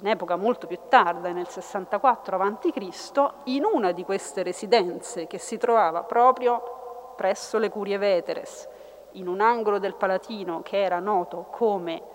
[0.01, 5.57] in epoca molto più tarda, nel 64 a.C., in una di queste residenze che si
[5.57, 8.69] trovava proprio presso le Curie Veteres,
[9.13, 12.15] in un angolo del Palatino che era noto come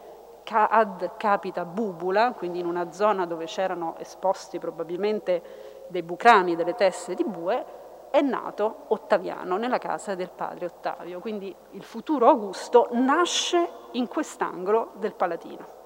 [0.53, 7.15] ad capita bubula, quindi in una zona dove c'erano esposti probabilmente dei bucrani, delle teste
[7.15, 7.65] di bue,
[8.11, 11.19] è nato Ottaviano nella casa del padre Ottavio.
[11.19, 15.80] Quindi il futuro Augusto nasce in quest'angolo del Palatino.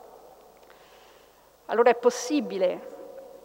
[1.67, 2.93] Allora è possibile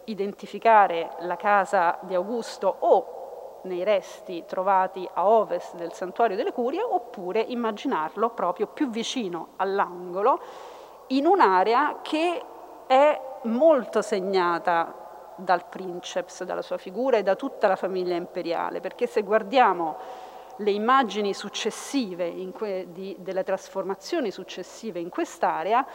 [0.05, 6.83] identificare la casa di Augusto o nei resti trovati a ovest del santuario delle Curie
[6.83, 10.39] oppure immaginarlo proprio più vicino all'angolo
[11.07, 12.43] in un'area che
[12.85, 19.07] è molto segnata dal princeps, dalla sua figura e da tutta la famiglia imperiale, perché
[19.07, 19.97] se guardiamo
[20.57, 22.31] le immagini successive
[22.87, 25.85] di, delle trasformazioni successive in quest'area,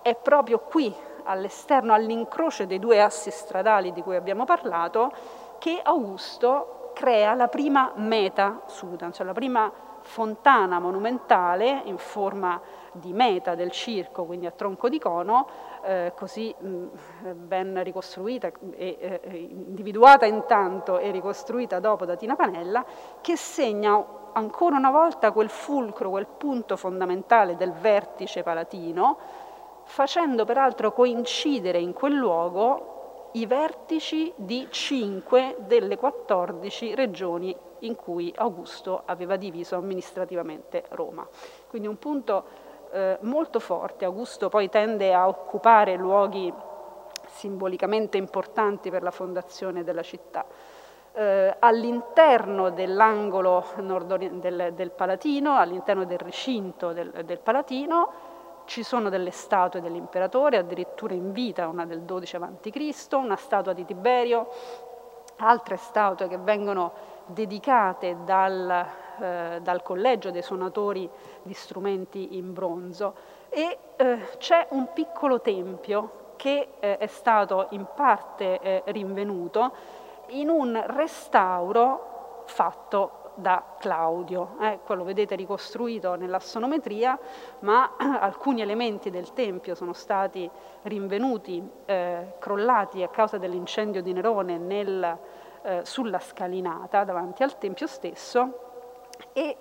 [0.00, 0.94] è proprio qui
[1.24, 5.12] all'esterno, all'incrocio dei due assi stradali di cui abbiamo parlato,
[5.58, 9.70] che Augusto crea la prima meta sudan, cioè la prima
[10.04, 12.60] fontana monumentale in forma
[12.92, 15.46] di meta del circo, quindi a tronco di cono,
[15.82, 16.84] eh, così mh,
[17.32, 22.84] ben ricostruita e eh, individuata intanto e ricostruita dopo da Tina Panella,
[23.20, 29.16] che segna ancora una volta quel fulcro, quel punto fondamentale del vertice palatino,
[29.84, 38.32] facendo peraltro coincidere in quel luogo i vertici di cinque delle 14 regioni in cui
[38.36, 41.26] Augusto aveva diviso amministrativamente Roma.
[41.68, 42.44] Quindi un punto
[42.92, 44.04] eh, molto forte.
[44.04, 46.52] Augusto poi tende a occupare luoghi
[47.28, 50.46] simbolicamente importanti per la fondazione della città.
[51.12, 58.12] Eh, all'interno dell'angolo del, del, Palatino, all'interno del recinto del, del Palatino,
[58.64, 63.84] ci sono delle statue dell'imperatore, addirittura in vita, una del 12 a.C., una statua di
[63.84, 64.48] Tiberio,
[65.36, 66.92] altre statue che vengono
[67.26, 68.86] dedicate dal,
[69.20, 71.08] eh, dal Collegio dei Suonatori
[71.42, 73.14] di Strumenti in Bronzo
[73.48, 79.72] e eh, c'è un piccolo tempio che eh, è stato in parte eh, rinvenuto
[80.28, 84.56] in un restauro fatto da Claudio.
[84.60, 87.18] Eh, quello vedete ricostruito nell'assonometria,
[87.60, 90.48] ma alcuni elementi del Tempio sono stati
[90.82, 95.18] rinvenuti, eh, crollati a causa dell'incendio di Nerone nel,
[95.62, 98.58] eh, sulla scalinata davanti al Tempio stesso
[99.32, 99.56] e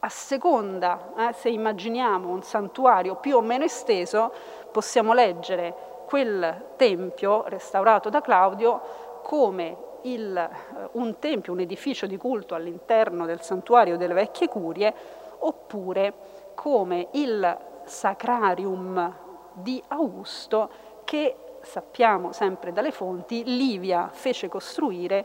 [0.00, 4.32] a seconda, eh, se immaginiamo un santuario più o meno esteso,
[4.70, 5.74] possiamo leggere
[6.06, 8.80] quel tempio restaurato da Claudio
[9.22, 14.94] come il, eh, un tempio, un edificio di culto all'interno del santuario delle vecchie curie,
[15.38, 16.14] oppure
[16.54, 19.14] come il sacrarium
[19.52, 20.70] di Augusto
[21.04, 25.24] che sappiamo sempre dalle fonti Livia fece costruire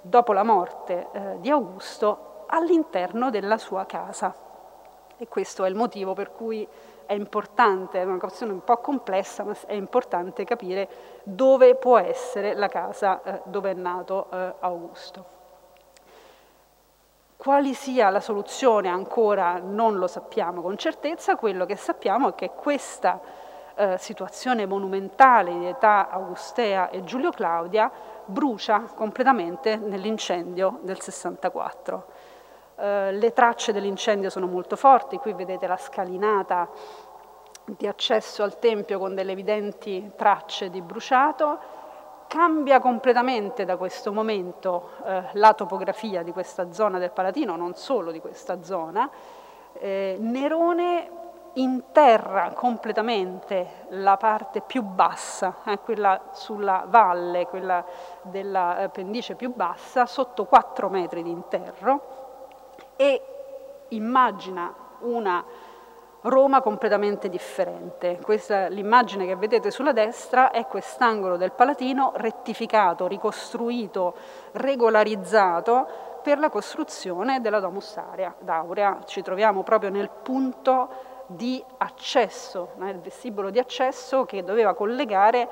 [0.00, 4.34] dopo la morte eh, di Augusto all'interno della sua casa.
[5.16, 6.66] E questo è il motivo per cui
[7.06, 10.88] è importante, è una questione un po' complessa, ma è importante capire
[11.22, 15.32] dove può essere la casa eh, dove è nato eh, Augusto.
[17.36, 22.50] Quali sia la soluzione ancora non lo sappiamo con certezza, quello che sappiamo è che
[22.54, 23.20] questa
[23.74, 27.90] eh, situazione monumentale di età augustea e Giulio Claudia
[28.24, 32.13] brucia completamente nell'incendio del 64.
[32.76, 36.68] Eh, le tracce dell'incendio sono molto forti, qui vedete la scalinata
[37.64, 41.58] di accesso al Tempio con delle evidenti tracce di bruciato,
[42.26, 48.10] cambia completamente da questo momento eh, la topografia di questa zona del Palatino, non solo
[48.10, 49.08] di questa zona.
[49.74, 51.22] Eh, Nerone
[51.54, 57.84] interra completamente la parte più bassa, eh, quella sulla valle, quella
[58.22, 62.23] della eh, pendice più bassa, sotto 4 metri di interro
[62.96, 63.22] e
[63.88, 65.44] immagina una
[66.22, 68.18] Roma completamente differente.
[68.22, 74.14] Questa, l'immagine che vedete sulla destra è quest'angolo del Palatino rettificato, ricostruito,
[74.52, 75.86] regolarizzato
[76.22, 79.02] per la costruzione della Domus Aurea.
[79.04, 80.88] Ci troviamo proprio nel punto
[81.26, 85.48] di accesso, nel vestibolo di accesso che doveva collegare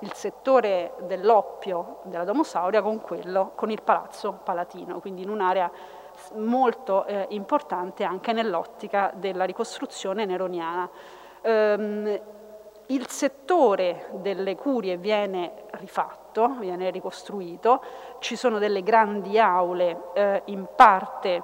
[0.00, 5.70] il settore dell'oppio della Domus Aurea con quello, con il Palazzo Palatino, quindi in un'area
[6.34, 10.88] molto eh, importante anche nell'ottica della ricostruzione neroniana.
[11.42, 12.20] Um,
[12.86, 17.82] il settore delle curie viene rifatto, viene ricostruito,
[18.18, 21.42] ci sono delle grandi aule eh, in parte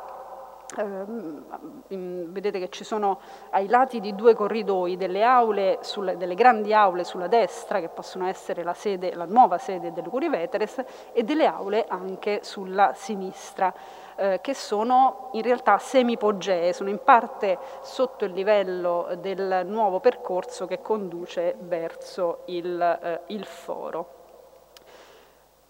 [0.85, 7.05] vedete che ci sono ai lati di due corridoi delle, aule sulle, delle grandi aule
[7.05, 11.47] sulla destra che possono essere la, sede, la nuova sede delle Curie Veteres e delle
[11.47, 13.73] aule anche sulla sinistra
[14.17, 20.67] eh, che sono in realtà semipogee, sono in parte sotto il livello del nuovo percorso
[20.67, 24.15] che conduce verso il, eh, il foro.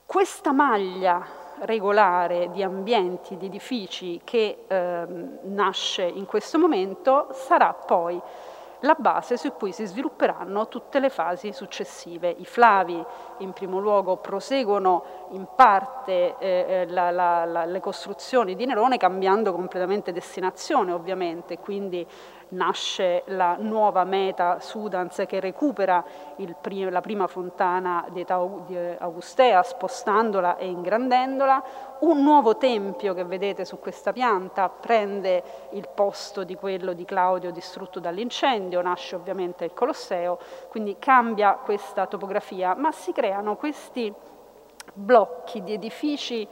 [0.07, 5.07] Questa maglia regolare di ambienti, di edifici che eh,
[5.43, 8.21] nasce in questo momento sarà poi
[8.83, 12.29] la base su cui si svilupperanno tutte le fasi successive.
[12.31, 13.05] I Flavi
[13.39, 18.97] in primo luogo proseguono in parte eh, eh la, la, la, le costruzioni di Nerone
[18.97, 22.07] cambiando completamente destinazione ovviamente, quindi
[22.51, 26.05] nasce la nuova meta Sudans che recupera
[26.61, 31.63] prim la prima fontana di età Augustea spostandola e ingrandendola,
[32.01, 37.51] un nuovo tempio che vedete su questa pianta prende il posto di quello di Claudio
[37.51, 44.13] distrutto dall'incendio, nasce ovviamente il Colosseo, quindi cambia questa topografia, ma si creano questi
[44.95, 46.49] blocchi di edifici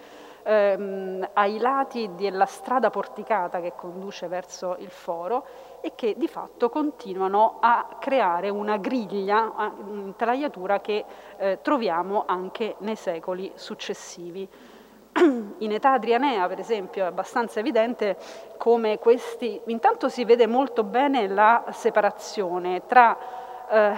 [0.46, 5.44] ehm, ai lati della strada porticata che conduce verso il foro
[5.80, 9.52] e che di fatto continuano a creare una griglia,
[9.84, 11.04] un'intelaiatura che
[11.36, 14.48] eh, troviamo anche nei secoli successivi.
[15.58, 18.16] In età adrianea, per esempio, è abbastanza evidente
[18.56, 23.16] come questi, intanto si vede molto bene la separazione tra
[23.68, 23.94] eh,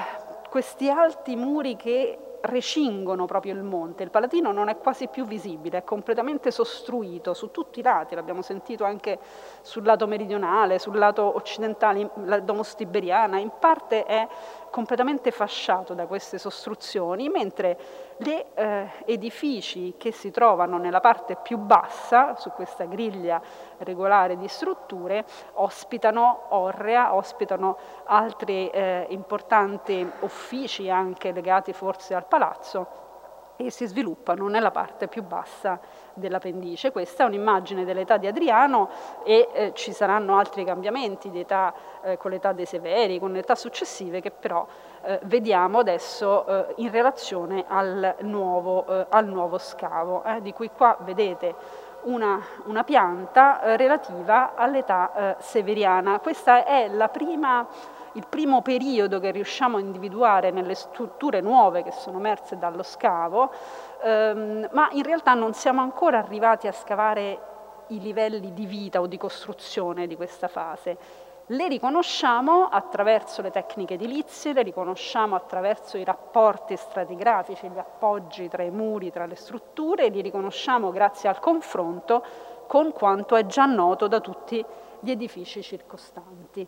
[0.48, 5.78] questi alti muri che recingono proprio il monte, il Palatino non è quasi più visibile,
[5.78, 9.18] è completamente sostruito su tutti i lati, l'abbiamo sentito anche
[9.62, 14.26] sul lato meridionale, sul lato occidentale, la Domos Tiberiana, in parte è
[14.70, 17.78] completamente fasciato da queste sostruzioni, mentre
[18.16, 23.40] gli eh, edifici che si trovano nella parte più bassa, su questa griglia
[23.78, 33.06] regolare di strutture, ospitano Orrea, ospitano altri eh, importanti uffici anche legati forse al palazzo
[33.60, 35.80] e si sviluppano nella parte più bassa
[36.18, 36.92] della pendice.
[36.92, 38.88] Questa è un'immagine dell'età di Adriano
[39.24, 43.54] e eh, ci saranno altri cambiamenti età, eh, con l'età dei Severi, con le età
[43.54, 44.66] successive che però
[45.02, 50.70] eh, vediamo adesso eh, in relazione al nuovo, eh, al nuovo scavo, eh, di cui
[50.70, 51.54] qua vedete
[52.02, 56.20] una, una pianta relativa all'età severiana.
[56.20, 57.66] Questa è la prima
[58.18, 63.50] il primo periodo che riusciamo a individuare nelle strutture nuove che sono emerse dallo scavo,
[64.02, 67.38] ehm, ma in realtà non siamo ancora arrivati a scavare
[67.88, 71.26] i livelli di vita o di costruzione di questa fase.
[71.46, 78.64] Le riconosciamo attraverso le tecniche edilizie, le riconosciamo attraverso i rapporti stratigrafici, gli appoggi tra
[78.64, 82.22] i muri, tra le strutture, li riconosciamo grazie al confronto
[82.66, 84.62] con quanto è già noto da tutti
[85.00, 86.66] gli edifici circostanti.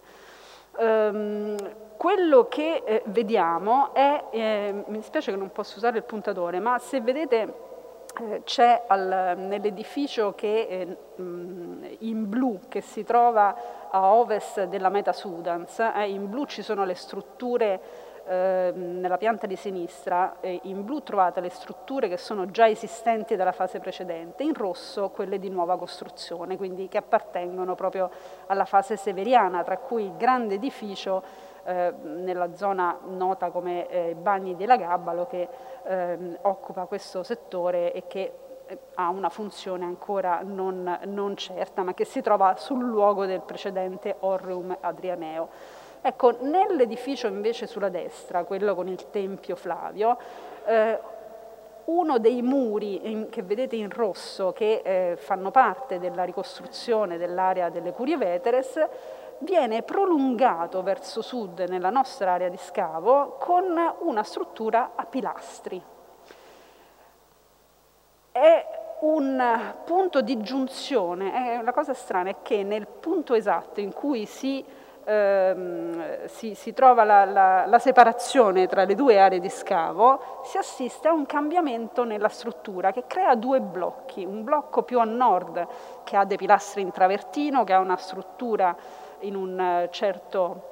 [0.79, 1.57] Um,
[2.01, 6.79] quello che eh, vediamo è, eh, mi dispiace che non posso usare il puntatore, ma
[6.79, 7.55] se vedete
[8.19, 10.97] eh, c'è nell'edificio che eh,
[11.99, 16.85] in blu che si trova a ovest della Meta Sudans, eh, in blu ci sono
[16.85, 17.81] le strutture
[18.27, 23.35] Ehm, nella pianta di sinistra eh, in blu trovate le strutture che sono già esistenti
[23.35, 28.11] dalla fase precedente, in rosso quelle di nuova costruzione, quindi che appartengono proprio
[28.47, 31.23] alla fase severiana, tra cui il grande edificio
[31.65, 35.49] eh, nella zona nota come eh, Bagni della Gabbalo che
[35.85, 38.33] ehm, occupa questo settore e che
[38.67, 43.41] eh, ha una funzione ancora non, non certa, ma che si trova sul luogo del
[43.41, 45.80] precedente Orreum Adrianeo.
[46.03, 50.17] Ecco, nell'edificio invece sulla destra, quello con il Tempio Flavio,
[50.65, 50.99] eh,
[51.85, 57.69] uno dei muri in, che vedete in rosso che eh, fanno parte della ricostruzione dell'area
[57.69, 58.81] delle Curie Veteres
[59.41, 65.83] viene prolungato verso sud nella nostra area di scavo con una struttura a pilastri.
[68.33, 68.67] È
[69.01, 74.65] un punto di giunzione, una cosa strana, è che nel punto esatto in cui si
[75.05, 80.59] ehm, si, si, trova la, la, la, separazione tra le due aree di scavo, si
[80.59, 85.67] assiste a un cambiamento nella struttura che crea due blocchi, un blocco più a nord
[86.05, 88.77] che ha dei pilastri in travertino, che ha una struttura
[89.21, 90.69] in un certo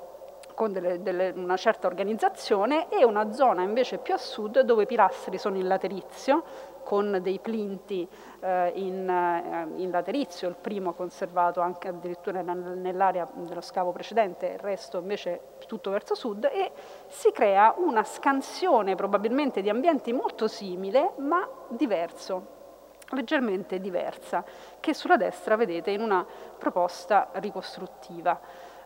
[0.59, 4.87] con delle, delle, una certa organizzazione e una zona invece più a sud dove i
[4.87, 6.43] pilastri sono in laterizio
[6.83, 8.09] con dei plinti
[8.41, 14.59] eh, in, eh, in, laterizio, il primo conservato anche addirittura nell'area dello scavo precedente, il
[14.59, 16.72] resto invece tutto verso sud e
[17.09, 22.57] si crea una scansione probabilmente di ambienti molto simile ma diverso
[23.12, 24.45] leggermente diversa,
[24.80, 26.26] che sulla destra vedete in una
[26.59, 28.39] proposta ricostruttiva.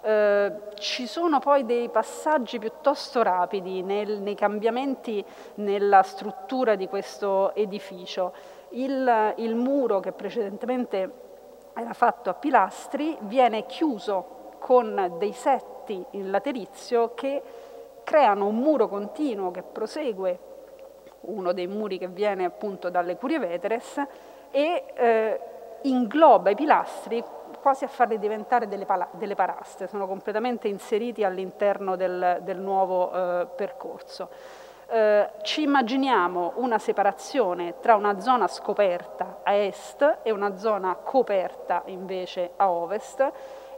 [0.05, 5.25] Eh, ci sono poi dei passaggi piuttosto rapidi nel, nei cambiamenti
[5.57, 8.33] nella struttura di questo edificio.
[8.73, 11.11] Il, il muro che precedentemente
[11.75, 17.43] era fatto a pilastri viene chiuso con dei setti in laterizio che
[18.05, 20.39] creano un muro continuo che prosegue
[21.23, 24.03] uno dei muri che viene appunto dalle Curie Veteres
[24.51, 25.41] e eh,
[25.83, 27.23] ingloba i pilastri
[27.61, 33.47] quasi a farli diventare delle, delle paraste, sono completamente inseriti all'interno del, del, nuovo eh,
[33.55, 34.29] percorso.
[34.95, 41.81] Eh, ci immaginiamo una separazione tra una zona scoperta a est e una zona coperta
[41.87, 43.27] invece a ovest,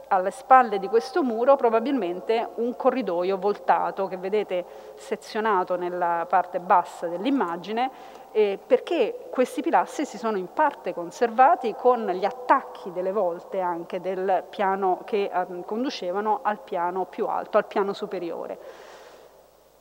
[0.09, 7.07] alle spalle di questo muro probabilmente un corridoio voltato che vedete sezionato nella parte bassa
[7.07, 7.89] dell'immagine
[8.33, 14.01] eh, perché questi pilastri si sono in parte conservati con gli attacchi delle volte anche
[14.01, 18.59] del piano che eh, conducevano al piano più alto, al piano superiore.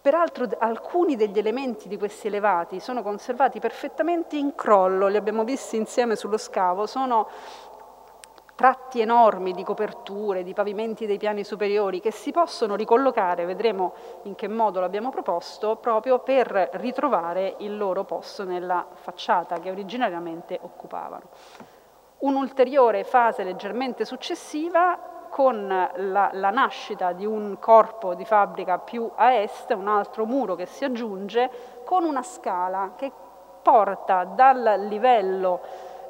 [0.05, 5.77] Peraltro alcuni degli elementi di questi elevati sono conservati perfettamente in crollo, li abbiamo visti
[5.77, 7.27] insieme sullo scavo, sono
[8.55, 13.95] tratti enormi di coperture, di pavimenti dei piani superiori che si possono ricollocare, vedremo
[14.25, 20.59] in che modo l'abbiamo proposto, proprio per ritrovare il loro posto nella facciata che originariamente
[20.61, 21.31] occupavano.
[22.19, 29.35] Un'ulteriore fase leggermente successiva con la, la, nascita di un corpo di fabbrica più a
[29.35, 31.51] est, un altro muro che si aggiunge,
[31.85, 33.11] con una scala che
[33.63, 35.61] porta dal livello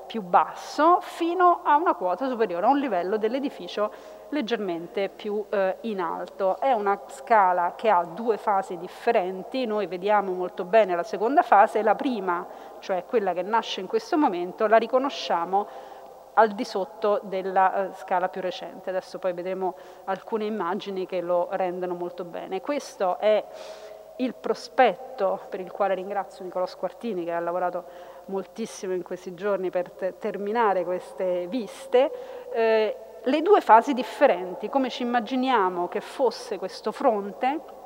[0.07, 3.91] più basso fino a una quota superiore, a un livello dell'edificio
[4.29, 6.59] leggermente più eh, in alto.
[6.61, 11.83] È una scala che ha due fasi differenti, noi vediamo molto bene la seconda fase,
[11.83, 12.47] la prima,
[12.81, 15.67] cioè quella che nasce in questo momento, la riconosciamo
[16.35, 18.91] al di sotto della uh, scala più recente.
[18.91, 19.75] Adesso poi vedremo
[20.05, 22.61] alcune immagini che lo rendono molto bene.
[22.61, 23.45] Questo è
[24.17, 27.85] il prospetto per il quale ringrazio Nicolò Squartini che ha lavorato
[28.27, 34.91] moltissimo in questi giorni per te terminare queste viste, eh, le due fasi differenti, come
[34.91, 37.83] ci immaginiamo che fosse questo fronte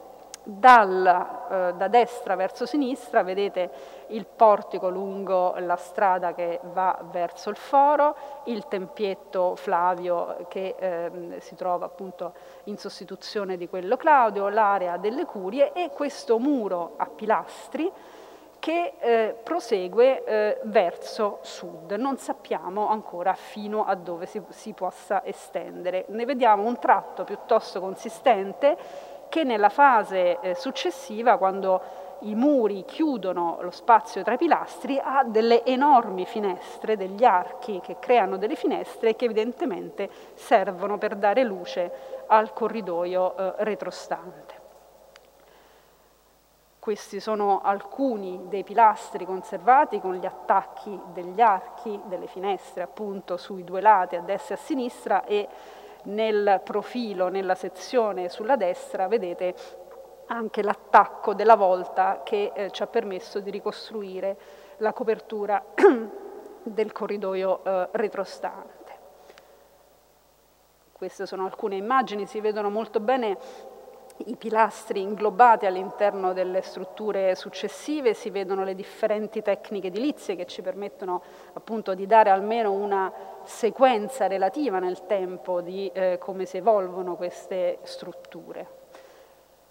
[0.51, 1.07] dal,
[1.51, 3.71] eh, da destra verso sinistra, vedete
[4.09, 11.41] il portico lungo la strada che va verso il foro, il tempietto Flavio che eh,
[11.41, 12.33] si trova appunto
[12.65, 17.93] in sostituzione di quello Claudio, l'area delle curie e questo muro a pilastri
[18.59, 21.93] che eh, prosegue eh, verso sud.
[21.93, 26.07] Non sappiamo ancora fino a dove si, si possa estendere.
[26.09, 28.77] Ne vediamo un tratto piuttosto consistente
[29.29, 35.23] che nella fase eh, successiva, quando i muri chiudono lo spazio tra i pilastri, ha
[35.25, 41.91] delle enormi finestre, degli archi che creano delle finestre che evidentemente servono per dare luce
[42.27, 44.67] al corridoio eh, retrostante.
[46.79, 53.63] Questi sono alcuni dei pilastri conservati con gli attacchi degli archi, delle finestre appunto sui
[53.63, 55.49] due lati a destra e a sinistra e
[56.09, 59.55] nel profilo, nella sezione sulla destra, vedete
[60.27, 64.37] anche l'attacco della volta che eh, ci ha permesso di ricostruire
[64.79, 65.65] la copertura
[66.63, 68.77] del corridoio eh, retrostante.
[70.93, 73.39] Queste sono alcune immagini, si vedono molto bene
[74.27, 80.63] i pilastri inglobati all'interno delle strutture successive, si vedono le differenti tecniche edilizie che ci
[80.63, 83.13] permettono appunto di dare almeno una
[83.45, 88.77] sequenza relativa nel tempo di eh, come si evolvono queste strutture.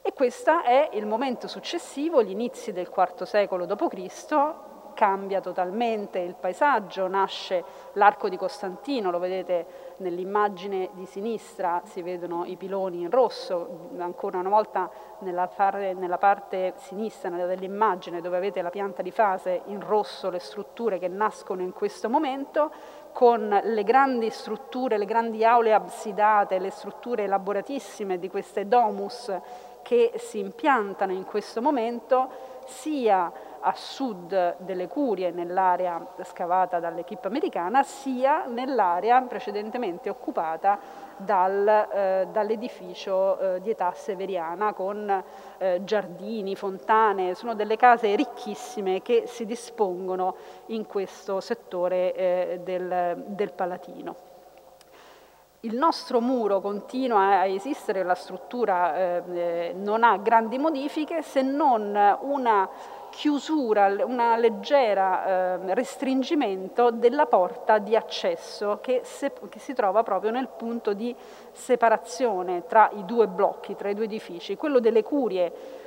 [0.01, 4.66] E questo è il momento successivo, gli inizi del IV secolo d.C.,
[4.97, 12.45] cambia totalmente il paesaggio, nasce l'arco di Costantino, lo vedete nell'immagine di sinistra, si vedono
[12.45, 14.89] i piloni in rosso, ancora una volta
[15.19, 20.39] nella, fare, nella parte sinistra dell'immagine dove avete la pianta di fase in rosso le
[20.39, 22.71] strutture che nascono in questo momento,
[23.13, 29.31] con le grandi strutture, le grandi aule absidate, le strutture elaboratissime di queste domus
[29.83, 37.83] che si impiantano in questo momento sia a sud delle Curie, nell'area scavata dall'equipe americana,
[37.83, 40.79] sia nell'area precedentemente occupata
[41.17, 45.23] dal, eh, dall'edificio eh, di età severiana con
[45.57, 50.35] eh, giardini, fontane, sono delle case ricchissime che si dispongono
[50.67, 54.27] in questo settore eh, del, del Palatino.
[55.61, 61.41] Il nostro muro continua a esistere, la struttura eh, eh, non ha grandi modifiche se
[61.41, 62.69] non una
[63.09, 70.31] chiusura, un leggera eh, restringimento della porta di accesso che, se, che, si trova proprio
[70.31, 71.15] nel punto di
[71.51, 75.85] separazione tra i due blocchi, tra i due edifici, quello delle curie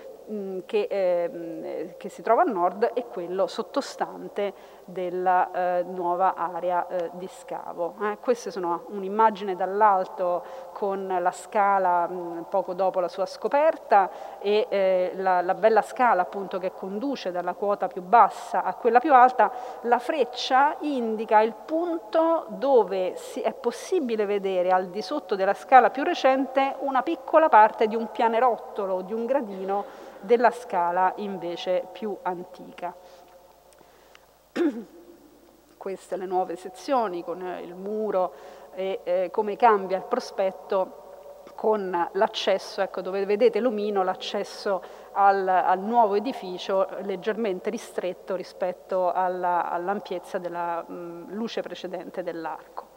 [0.65, 7.11] che, eh, che, si trova a nord e quello sottostante della eh, nuova area eh,
[7.15, 7.95] di scavo.
[8.03, 14.67] Eh, queste sono un'immagine dall'alto con la scala mh, poco dopo la sua scoperta e
[14.69, 19.13] eh, la, la, bella scala appunto che conduce dalla quota più bassa a quella più
[19.13, 19.51] alta,
[19.83, 25.91] la freccia indica il punto dove si, è possibile vedere al di sotto della scala
[25.91, 32.17] più recente una piccola parte di un pianerottolo, di un gradino della scala invece più
[32.23, 32.95] antica.
[35.77, 38.33] Queste le nuove sezioni con il muro
[38.75, 41.01] e eh, come cambia il prospetto
[41.55, 50.39] con l'accesso, ecco dove vedete l'omino, l'accesso al, al, nuovo edificio leggermente ristretto rispetto all'ampiezza
[50.39, 52.90] della mh, luce precedente dell'arco.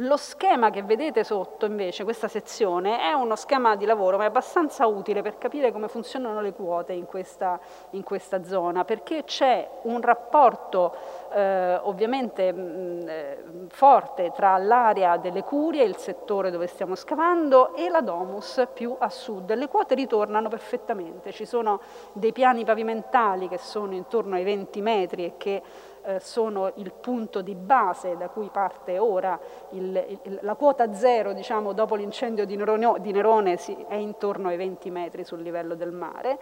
[0.00, 4.26] Lo schema che vedete sotto invece, questa sezione, è uno schema di lavoro ma è
[4.26, 7.58] abbastanza utile per capire come funzionano le quote in questa,
[7.92, 10.94] in questa zona, perché c'è un rapporto
[11.32, 17.88] eh, ovviamente mh, eh, forte tra l'area delle curie, il settore dove stiamo scavando, e
[17.88, 19.50] la domus più a sud.
[19.54, 21.80] Le quote ritornano perfettamente, ci sono
[22.12, 25.62] dei piani pavimentali che sono intorno ai 20 metri e che
[26.06, 29.38] eh, sono il punto di base da cui parte ora
[29.70, 34.56] il, il, la quota zero, diciamo, dopo l'incendio di, di Nerone si, è intorno ai
[34.56, 36.38] 20 metri sul livello del mare.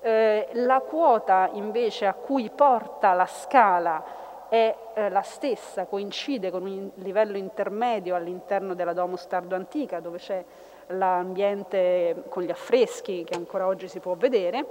[0.00, 4.02] Eh, la quota invece a cui porta la scala
[4.48, 10.18] è eh, la stessa, coincide con un livello intermedio all'interno della Domus Tardo Antica, dove
[10.18, 10.44] c'è
[10.88, 14.66] l'ambiente con gli affreschi che ancora oggi si può vedere,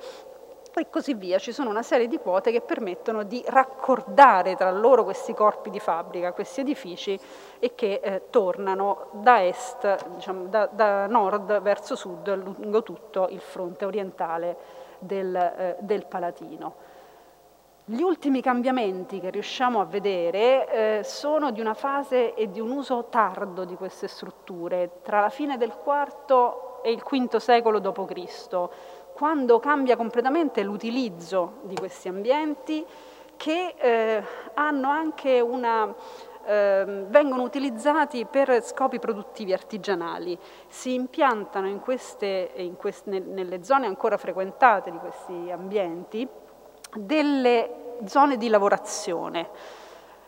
[0.77, 1.39] e così via.
[1.39, 5.79] Ci sono una serie di quote che permettono di raccordare tra loro questi corpi di
[5.79, 7.19] fabbrica, questi edifici
[7.59, 13.41] e che eh, tornano da est, diciamo, da, da, nord verso sud lungo tutto il
[13.41, 14.57] fronte orientale
[14.99, 16.97] del, eh, del Palatino.
[17.85, 22.69] Gli ultimi cambiamenti che riusciamo a vedere eh, sono di una fase e di un
[22.69, 28.69] uso tardo di queste strutture, tra la fine del IV e il V secolo d.C.,
[29.19, 32.85] quando cambia completamente l'utilizzo di questi ambienti
[33.35, 34.23] che eh,
[35.41, 35.93] una,
[36.45, 40.39] eh, vengono utilizzati per scopi produttivi artigianali,
[40.69, 46.25] si impiantano in queste, in queste, nelle zone ancora frequentate di questi ambienti
[46.95, 49.49] delle zone di lavorazione.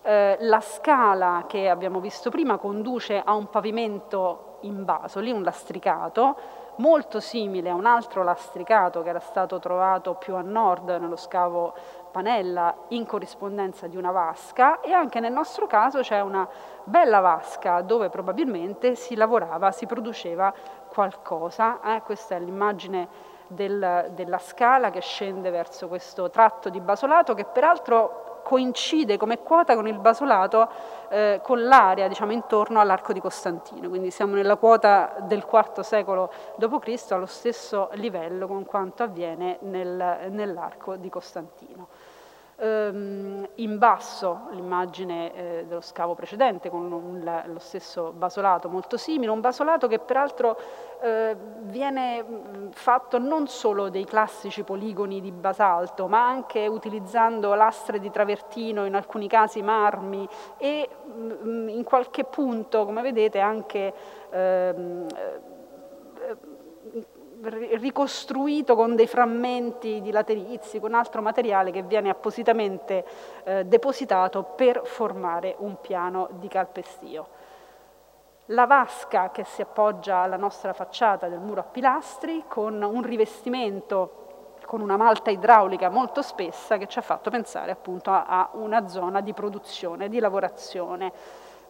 [0.02, 6.61] Eh, la scala che abbiamo visto prima conduce a un pavimento in basoli, un lastricato,
[6.82, 11.74] molto simile a un altro lastricato che era stato trovato più a nord nello scavo
[12.12, 16.46] Panella in corrispondenza di una vasca e anche nel nostro caso c'è una
[16.84, 20.54] bella vasca dove probabilmente si lavorava, si produceva
[20.90, 21.80] qualcosa.
[21.96, 22.02] Eh?
[22.02, 23.08] Questa è l'immagine
[23.48, 29.76] del, della scala che scende verso questo tratto di basolato che peraltro coincide come quota
[29.76, 30.70] con il basolato
[31.10, 36.32] eh, con l'area diciamo, intorno all'arco di Costantino, quindi siamo nella quota del IV secolo
[36.56, 37.12] d.C.
[37.12, 41.88] allo stesso livello con quanto avviene nel, nell'arco di Costantino.
[42.64, 48.98] Ehm, in basso l'immagine eh, dello scavo precedente con un, la, lo stesso basolato molto
[48.98, 50.60] simile, un basolato che peraltro
[51.02, 52.24] eh, viene
[52.74, 58.94] fatto non solo dei classici poligoni di basalto, ma anche utilizzando lastre di travertino, in
[58.94, 63.92] alcuni casi marmi e mh, in qualche punto, come vedete, anche
[64.30, 65.61] ehm, eh,
[67.42, 73.06] ricostruito con dei frammenti di laterizi, con altro materiale che viene appositamente
[73.44, 77.28] eh, depositato per formare un piano di calpestio.
[78.48, 84.18] La vasca che si appoggia alla nostra facciata del muro a pilastri con un rivestimento
[84.66, 88.88] con una malta idraulica molto spessa che ci ha fatto pensare appunto a, a una
[88.88, 91.12] zona di produzione, di lavorazione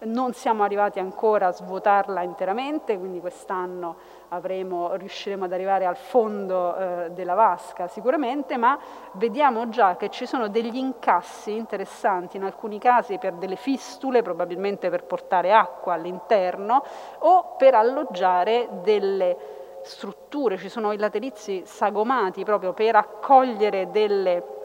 [0.04, 3.96] non siamo arrivati ancora a svuotarla interamente, quindi quest'anno
[4.40, 8.80] riusciremo ad arrivare al fondo eh, della vasca sicuramente, ma
[9.14, 14.90] vediamo già che ci sono degli incassi interessanti, in alcuni casi per delle fistule, probabilmente
[14.90, 16.82] per portare acqua all'interno
[17.20, 19.38] o per alloggiare delle
[19.84, 24.60] strutture, ci sono i laterizi sagomati proprio per accogliere delle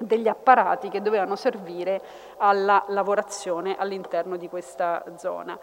[0.00, 2.00] degli apparati che dovevano servire
[2.38, 5.58] alla lavorazione all'interno di questa zona.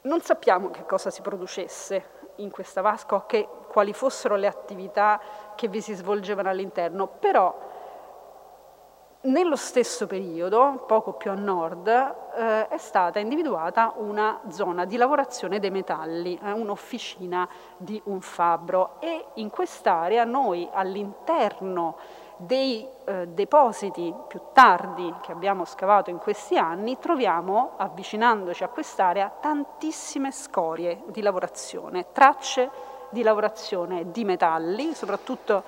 [0.00, 5.20] Non sappiamo che cosa si producesse in questa vasca che, quali fossero le attività
[5.54, 7.54] che vi si svolgevano all'interno, però
[9.20, 15.58] nello stesso periodo, poco più a nord, eh, è stata individuata una zona di lavorazione
[15.58, 19.00] dei metalli, eh, un'officina di un fabbro.
[19.00, 21.96] E in quest'area noi all'interno
[22.38, 29.30] dei eh, depositi più tardi che abbiamo scavato in questi anni troviamo, avvicinandoci a quest'area,
[29.40, 32.70] tantissime scorie di lavorazione, tracce
[33.10, 35.62] di lavorazione di metalli, soprattutto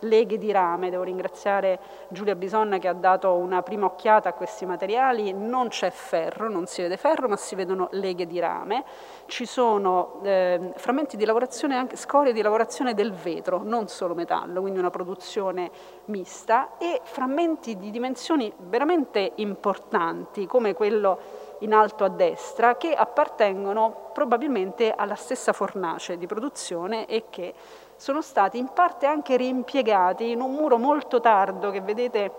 [0.00, 0.90] leghe di rame.
[0.90, 1.78] Devo ringraziare
[2.08, 5.32] Giulia Bisonna che ha dato una prima occhiata a questi materiali.
[5.32, 8.84] Non c'è ferro, non si vede ferro, ma si vedono leghe di rame.
[9.26, 14.60] Ci sono eh, frammenti di lavorazione, anche scorie di lavorazione del vetro, non solo metallo,
[14.60, 15.70] quindi una produzione
[16.06, 21.18] mista, e frammenti di dimensioni veramente importanti, come quello
[21.60, 27.54] in alto a destra, che appartengono probabilmente alla stessa fornace di produzione e che
[27.96, 32.32] sono stati in parte anche reimpiegati in un muro molto tardo che vedete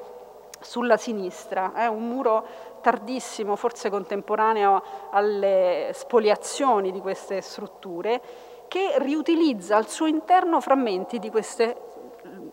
[0.60, 2.45] sulla sinistra, è un muro
[2.82, 4.82] tardissimo, forse contemporaneo
[5.12, 8.22] alle spoliazioni di queste strutture,
[8.68, 11.93] che riutilizza al suo interno frammenti di queste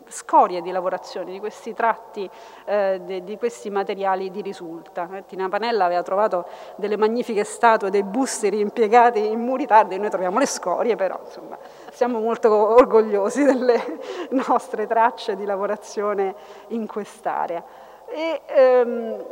[0.07, 2.29] scorie di lavorazione, di questi tratti,
[2.65, 5.09] eh, di, di, questi materiali di risulta.
[5.11, 6.45] Eh, Tina Panella aveva trovato
[6.75, 11.57] delle magnifiche statue, dei busti riimpiegati in muri tardi, noi troviamo le scorie, però insomma,
[11.93, 16.35] siamo molto orgogliosi delle nostre tracce di lavorazione
[16.69, 17.63] in quest'area.
[18.07, 19.25] E, ehm,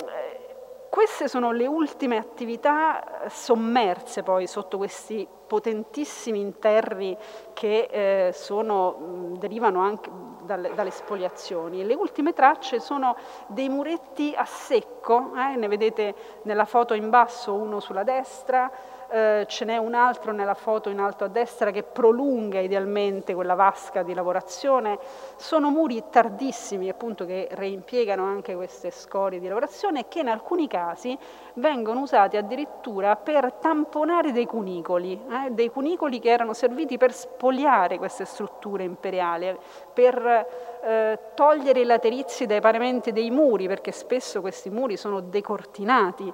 [0.90, 7.18] queste sono le ultime attività sommerse poi sotto questi potentissimi interri
[7.52, 10.10] che eh, sono, derivano anche
[10.44, 11.84] dalle, dalle, spoliazioni.
[11.84, 17.54] Le ultime tracce sono dei muretti a secco, eh, ne vedete nella foto in basso
[17.54, 18.72] uno sulla destra,
[19.14, 23.56] eh, ce n'è un altro nella foto in alto a destra che prolunga idealmente quella
[23.56, 24.98] vasca di lavorazione.
[25.36, 31.18] Sono muri tardissimi appunto che reimpiegano anche queste scorie di lavorazione che in alcuni casi
[31.56, 37.98] vengono usati addirittura per tamponare dei cunicoli, eh, dei cunicoli che erano serviti per spoliare
[37.98, 39.58] queste strutture imperiali,
[39.94, 40.48] per
[40.84, 46.34] eh, togliere i laterizi dai paramenti dei muri, perché spesso questi muri sono decortinati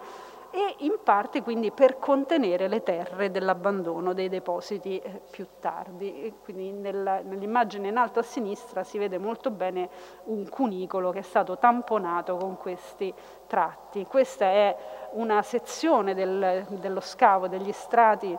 [0.57, 6.33] e in parte quindi per contenere le terre dell'abbandono dei depositi eh, più tardi.
[6.43, 9.89] Quindi nell'immagine in alto a sinistra si vede molto bene
[10.25, 13.13] un cunicolo che è stato tamponato con questi
[13.45, 14.05] tratti.
[14.05, 14.75] Questa è
[15.11, 18.35] una sezione del, dello scavo degli strati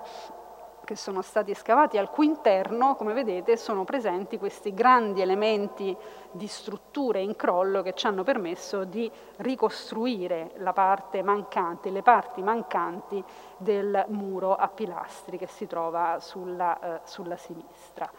[0.88, 5.94] che sono stati scavati, al cui interno, come vedete, sono presenti questi grandi elementi
[6.30, 12.40] di strutture in crollo che ci hanno permesso di ricostruire la parte mancante, le parti
[12.40, 13.22] mancanti
[13.58, 18.10] del muro a pilastri che si trova sulla, eh, sulla sinistra.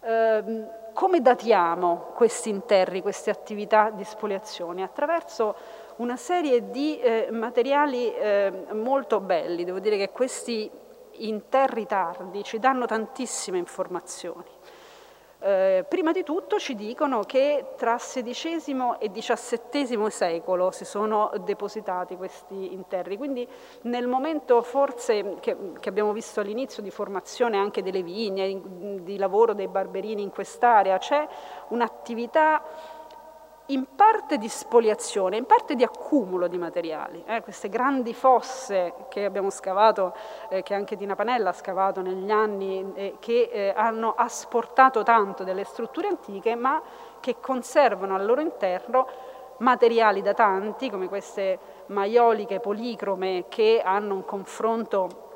[0.00, 4.84] Eh, come datiamo questi interri, queste attività di spoliazione?
[4.84, 5.56] Attraverso
[5.96, 10.86] una serie di eh, materiali eh, molto belli, devo dire che questi
[11.26, 14.46] interri tardi ci danno tantissime informazioni.
[15.40, 22.16] Eh, prima di tutto ci dicono che tra XVI e XVII secolo si sono depositati
[22.16, 23.46] questi interri, quindi
[23.82, 28.60] nel momento forse che, che abbiamo visto all'inizio di formazione anche delle vigne,
[29.00, 31.24] di lavoro dei barberini in quest'area, c'è
[31.68, 32.96] un'attività
[33.70, 37.22] in parte di spoliazione, in parte di accumulo di materiali.
[37.26, 40.14] Eh, queste grandi fosse che abbiamo scavato,
[40.48, 45.44] eh, che anche Tina Panella ha scavato negli anni, eh, che eh, hanno asportato tanto
[45.44, 46.80] delle strutture antiche, ma
[47.20, 49.06] che conservano al loro interno
[49.58, 55.27] materiali datanti, come queste maioliche policrome che hanno un confronto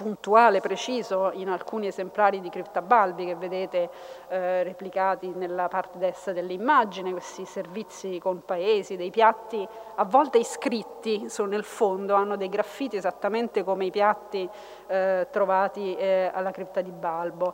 [0.00, 3.90] puntuale, preciso in alcuni esemplari di criptabalbi che vedete
[4.28, 11.26] eh, replicati nella parte destra dell'immagine, questi servizi con paesi, dei piatti a volte iscritti
[11.46, 14.48] nel fondo, hanno dei graffiti esattamente come i piatti
[14.86, 17.52] eh, trovati eh, alla cripta di Balbo.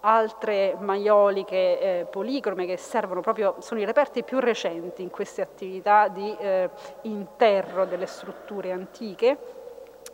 [0.00, 1.56] Altre maioliche
[2.00, 6.68] eh, policrome che servono proprio, sono i reperti più recenti in queste attività di eh,
[7.02, 9.62] interro delle strutture antiche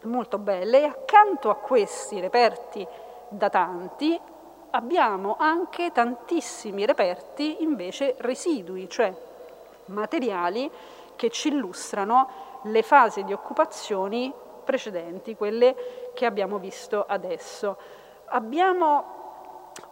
[0.03, 2.87] molto belle e accanto a questi reperti
[3.29, 4.19] datanti
[4.71, 9.13] abbiamo anche tantissimi reperti invece residui, cioè
[9.87, 10.71] materiali
[11.17, 12.29] che ci illustrano
[12.63, 14.33] le fasi di occupazioni
[14.65, 17.77] precedenti, quelle che abbiamo visto adesso.
[18.27, 19.19] Abbiamo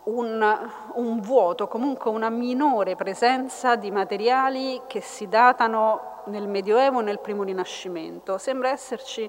[0.05, 7.03] un, un, vuoto, comunque una minore presenza di materiali che si datano nel Medioevo e
[7.03, 8.39] nel primo Rinascimento.
[8.39, 9.29] Sembra esserci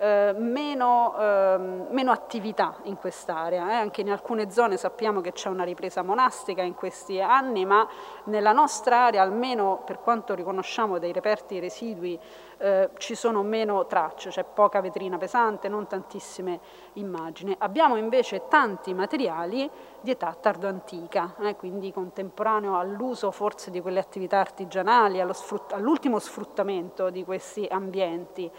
[0.00, 1.58] eh, meno, eh,
[1.90, 3.70] meno, attività in quest'area.
[3.70, 3.74] Eh.
[3.74, 7.86] Anche in alcune zone sappiamo che c'è una ripresa monastica in questi anni, ma
[8.24, 12.18] nella nostra area, almeno per quanto riconosciamo dei reperti residui,
[12.56, 16.60] eh, ci sono meno tracce, c'è poca vetrina pesante, non tantissime
[16.94, 17.54] immagini.
[17.58, 19.70] Abbiamo invece tanti materiali
[20.00, 27.22] di età tardoantica, eh, quindi contemporaneo all'uso forse di quelle attività artigianali, all'ultimo sfruttamento di
[27.22, 28.50] questi ambienti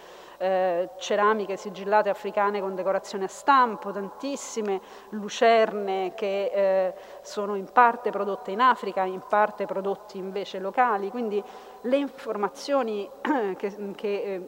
[0.42, 8.10] eh, ceramiche sigillate africane con decorazione a stampo, tantissime lucerne che eh, sono in parte
[8.10, 11.44] prodotte in Africa, in parte prodotti invece locali, quindi
[11.82, 13.08] le informazioni
[13.56, 14.48] che, che eh,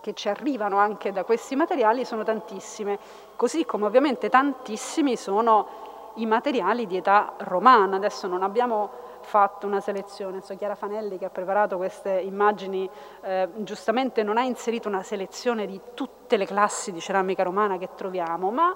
[0.00, 2.98] che ci arrivano anche da questi materiali sono tantissime,
[3.34, 7.96] così come ovviamente tantissimi sono i materiali di età romana.
[7.96, 8.90] Adesso non abbiamo
[9.28, 12.88] fatto una selezione, so Chiara Fanelli che ha preparato queste immagini,
[13.20, 17.90] eh, giustamente non ha inserito una selezione di tutte le classi di ceramica romana che
[17.94, 18.74] troviamo, ma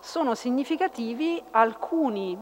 [0.00, 2.36] sono significativi alcuni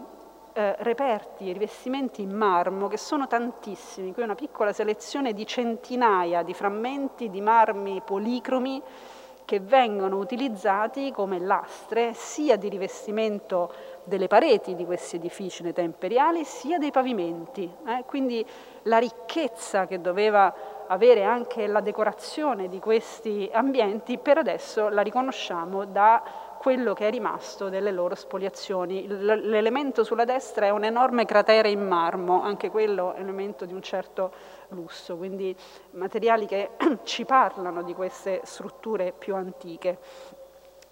[0.53, 6.55] eh, reperti rivestimenti in marmo che sono tantissimi, qui una piccola selezione di centinaia di
[6.55, 8.81] frammenti di marmi policromi
[9.45, 13.73] che vengono utilizzati come lastre sia di rivestimento
[14.09, 17.71] delle pareti di questi edifici nei tempi imperiali, sia dei pavimenti.
[17.87, 18.05] Eh?
[18.07, 18.45] Quindi
[18.83, 20.55] la ricchezza che doveva
[20.87, 26.23] avere anche la decorazione di questi ambienti, per adesso la riconosciamo da
[26.59, 29.07] quello che è rimasto delle loro spoliazioni.
[29.07, 33.75] L'elemento sulla destra è un enorme cratere in marmo, anche quello è un elemento di
[33.75, 34.33] un certo
[34.69, 35.55] lusso, quindi
[35.93, 36.71] materiali che
[37.03, 39.99] ci parlano di queste strutture più antiche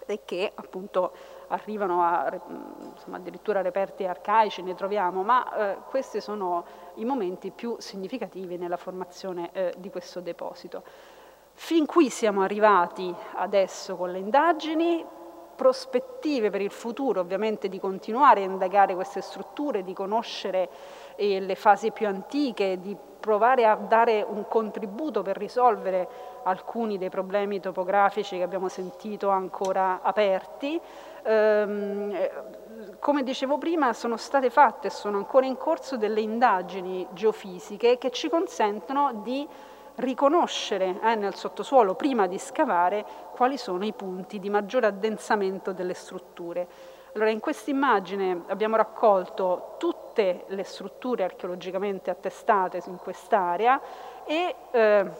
[0.05, 1.11] e che appunto
[1.47, 2.31] arrivano a
[2.93, 8.77] insomma, addirittura reperti arcaici, ne troviamo, ma eh, questi sono i momenti più significativi nella
[8.77, 10.83] formazione eh, di questo deposito.
[11.53, 15.03] Fin qui siamo arrivati adesso con le indagini,
[15.55, 20.69] prospettive per il futuro ovviamente di continuare a indagare queste strutture, di conoscere
[21.15, 26.07] eh, le fasi più antiche, di provare a dare un contributo per risolvere
[26.43, 30.79] alcuni dei problemi topografici che abbiamo sentito ancora aperti.
[31.27, 32.31] Ehm, eh,
[32.99, 38.11] come dicevo prima sono state fatte e sono ancora in corso delle indagini geofisiche che
[38.11, 39.45] ci consentono di
[39.95, 43.05] riconoscere eh, nel sottosuolo, prima di scavare,
[43.35, 46.95] quali sono i punti di maggiore addensamento delle strutture.
[47.13, 53.81] Allora, in questa immagine abbiamo raccolto tutte le strutture archeologicamente attestate in quest'area
[54.23, 55.11] e eh,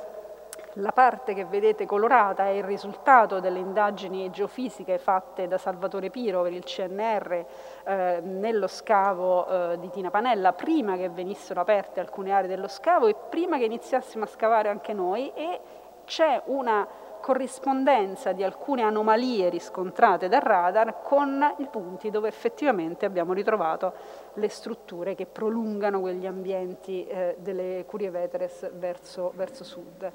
[0.79, 6.43] la parte che vedete colorata è il risultato delle indagini geofisiche fatte da Salvatore Piro
[6.43, 7.45] per il CNR
[7.83, 13.07] eh, nello scavo eh, di Tina Panella, prima che venissero aperte alcune aree dello scavo
[13.07, 15.59] e prima che iniziassimo a scavare anche noi e
[16.05, 16.87] c'è una
[17.19, 23.93] corrispondenza di alcune anomalie riscontrate dal radar con i punti dove effettivamente abbiamo ritrovato
[24.35, 30.11] le strutture che prolungano quegli ambienti eh, delle Curie Veteres verso, verso sud.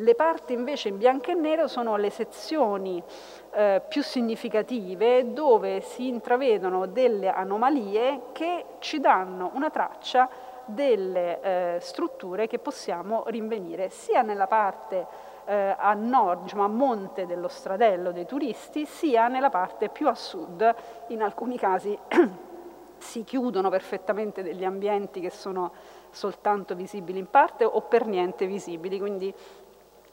[0.00, 3.02] Le parti invece in bianco e nero sono le sezioni
[3.50, 10.28] eh, più significative dove si intravedono delle anomalie che ci danno una traccia
[10.66, 15.04] delle eh, strutture che possiamo rinvenire sia nella parte
[15.46, 20.14] eh, a nord, diciamo, a monte dello stradello dei turisti, sia nella parte più a
[20.14, 20.74] sud,
[21.08, 21.98] in alcuni casi
[22.98, 25.72] si chiudono perfettamente degli ambienti che sono
[26.10, 29.34] soltanto visibili in parte o per niente visibili, quindi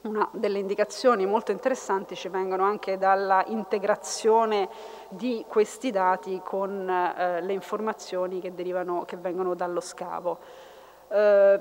[0.06, 4.70] una delle indicazioni molto interessanti ci vengono anche dalla integrazione
[5.10, 10.40] di questi dati con eh, le informazioni che, derivano, che vengono dallo scavo.
[11.10, 11.60] Eh,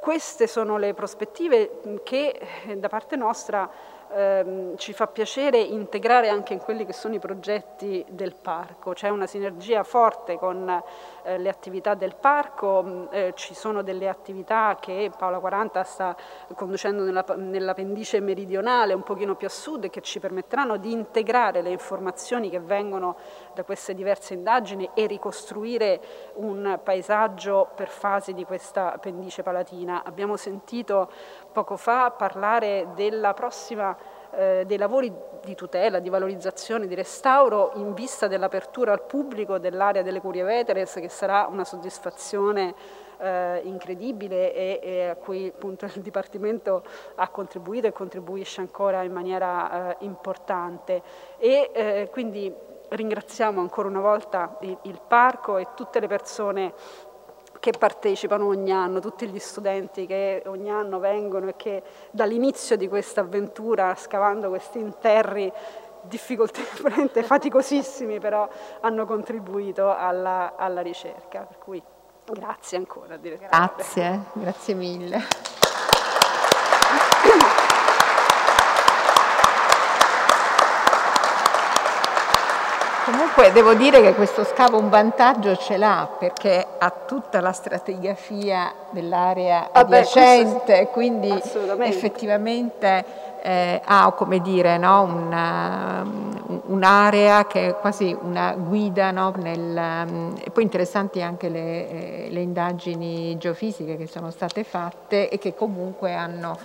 [0.00, 3.68] queste sono le prospettive che eh, da parte nostra
[4.12, 8.92] ehm, ci fa piacere integrare anche in quelli che sono i progetti del parco.
[8.92, 10.82] C'è una sinergia forte con
[11.22, 16.16] eh, le attività del parco, mm, eh, ci sono delle attività che Paola 40 sta
[16.54, 21.70] conducendo nella, pendice meridionale, un pochino più a sud, che ci permetteranno di integrare le
[21.70, 23.16] informazioni che vengono
[23.54, 26.00] da queste diverse indagini e ricostruire
[26.34, 30.02] un paesaggio per fasi di questa pendice palatina.
[30.04, 31.10] Abbiamo sentito
[31.52, 33.96] poco fa parlare della prossima
[34.30, 40.02] eh, dei lavori di tutela, di valorizzazione, di restauro in vista dell'apertura al pubblico dell'area
[40.02, 42.74] delle Curie Veteres che sarà una soddisfazione
[43.18, 46.82] eh, incredibile e, e, a cui appunto il Dipartimento
[47.16, 51.02] ha contribuito e contribuisce ancora in maniera eh, importante.
[51.38, 52.54] E eh, quindi
[52.88, 56.72] ringraziamo ancora una volta il, il Parco e tutte le persone
[57.58, 62.88] che partecipano ogni anno, tutti gli studenti che ogni anno vengono e che dall'inizio di
[62.88, 65.52] questa avventura, scavando questi interri
[66.02, 68.48] difficoltosamente faticosissimi, però
[68.80, 71.40] hanno contribuito alla, alla ricerca.
[71.40, 71.82] Per cui
[72.24, 73.48] grazie ancora, direttore.
[73.48, 75.20] Grazie, grazie mille.
[83.10, 88.70] Comunque devo dire che questo scavo un vantaggio ce l'ha perché ha tutta la stratigrafia
[88.90, 90.88] dell'area ah adiacente, sì.
[90.92, 91.32] quindi
[91.78, 93.04] effettivamente
[93.40, 96.06] eh, ha come dire, no, una,
[96.66, 102.28] un'area che è quasi una guida no, nel, um, e poi interessanti anche le, eh,
[102.30, 106.58] le indagini geofisiche che sono state fatte e che comunque hanno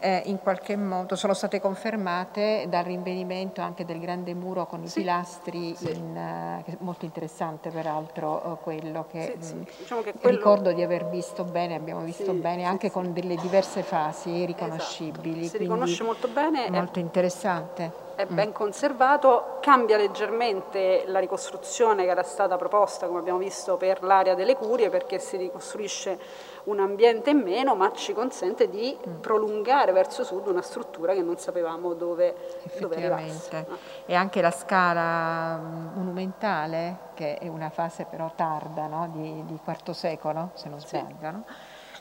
[0.00, 4.88] eh, in qualche modo sono state confermate dal rinvenimento anche del grande muro con i
[4.88, 5.90] sì, pilastri, sì.
[5.90, 10.36] In, uh, molto interessante peraltro uh, quello che, sì, mh, diciamo che quello...
[10.36, 15.40] ricordo di aver visto bene, abbiamo visto bene anche con delle diverse fasi riconoscibili.
[15.40, 15.56] Esatto.
[15.56, 16.70] Si riconosce molto bene.
[16.70, 23.38] Molto interessante è ben conservato, cambia leggermente la ricostruzione che era stata proposta, come abbiamo
[23.38, 26.18] visto, per l'area delle curie, perché si ricostruisce
[26.64, 29.20] un ambiente in meno, ma ci consente di mm.
[29.20, 32.34] prolungare verso sud una struttura che non sapevamo dove,
[32.80, 33.66] dove arrivasse.
[34.04, 39.10] E anche la scala mm, monumentale, che è una fase però tarda, no?
[39.12, 41.30] di, di, quarto secolo, se non sbaglio, sì.
[41.30, 41.44] no?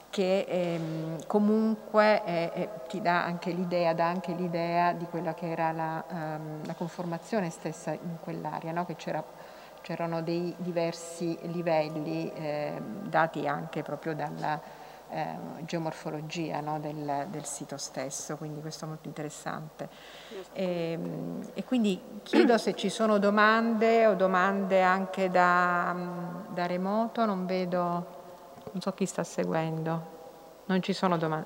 [0.10, 5.72] Che ehm, comunque eh, ti dà anche l'idea, dà anche l'idea di quella che era
[5.72, 8.86] la, um, la conformazione stessa in quell'area, no?
[8.86, 9.24] che c'era,
[9.82, 14.60] c'erano dei diversi livelli eh, dati anche proprio dalla
[15.10, 15.26] eh,
[15.62, 16.80] geomorfologia no?
[16.80, 19.90] del, del, sito stesso, quindi questo è molto interessante.
[20.54, 25.96] E, ehm, e, quindi chiedo se ci sono domande o domande anche da,
[26.50, 28.17] da remoto, non vedo
[28.72, 30.16] non so chi sta seguendo,
[30.66, 31.44] non ci sono, doma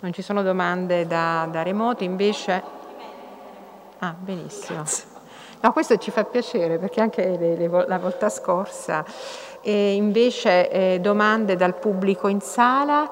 [0.00, 2.62] non ci sono domande da, da, remoto, invece...
[3.98, 4.84] Ah, benissimo.
[5.60, 9.04] No, questo ci fa piacere perché anche le, le, la volta scorsa.
[9.62, 13.10] E invece eh, domande dal pubblico in sala.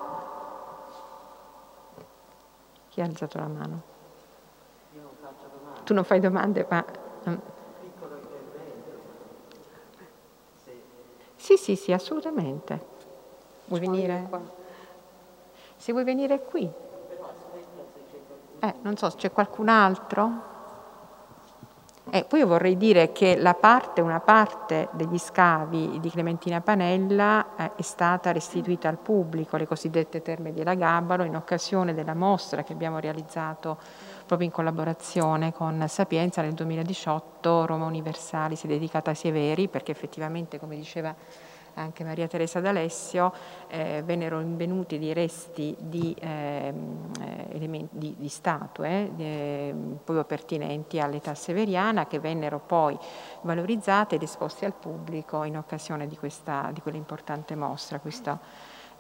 [2.91, 3.83] Chi ha alzato la mano?
[4.95, 5.81] Io non faccio domande.
[5.85, 6.85] Tu non fai domande, ma...
[7.29, 7.35] Mm.
[11.35, 12.93] Sì, sì, sì, assolutamente.
[13.67, 14.29] Vuoi venire?
[15.77, 16.71] Se vuoi venire qui.
[18.61, 20.53] Eh, non so, c'è qualcun altro?
[22.11, 27.57] Eh, poi io vorrei dire che la parte, una parte degli scavi di Clementina Panella
[27.57, 32.63] eh, è stata restituita al pubblico, le cosiddette terme di Elagabalo, in occasione della mostra
[32.63, 33.79] che abbiamo realizzato
[34.27, 39.91] proprio in collaborazione con Sapienza nel 2018, Roma Universali si è dedicata ai Severi, perché
[39.91, 41.15] effettivamente, come diceva
[41.75, 43.33] anche Maria Teresa D'Alessio,
[43.69, 51.35] eh, vennero invenuti dei resti di, ehm, eh, di, di statue eh, proprio pertinenti all'età
[51.35, 52.99] severiana che vennero poi
[53.43, 57.99] valorizzate ed esposte al pubblico in occasione di, questa, di quell'importante mostra.
[57.99, 58.39] Questo,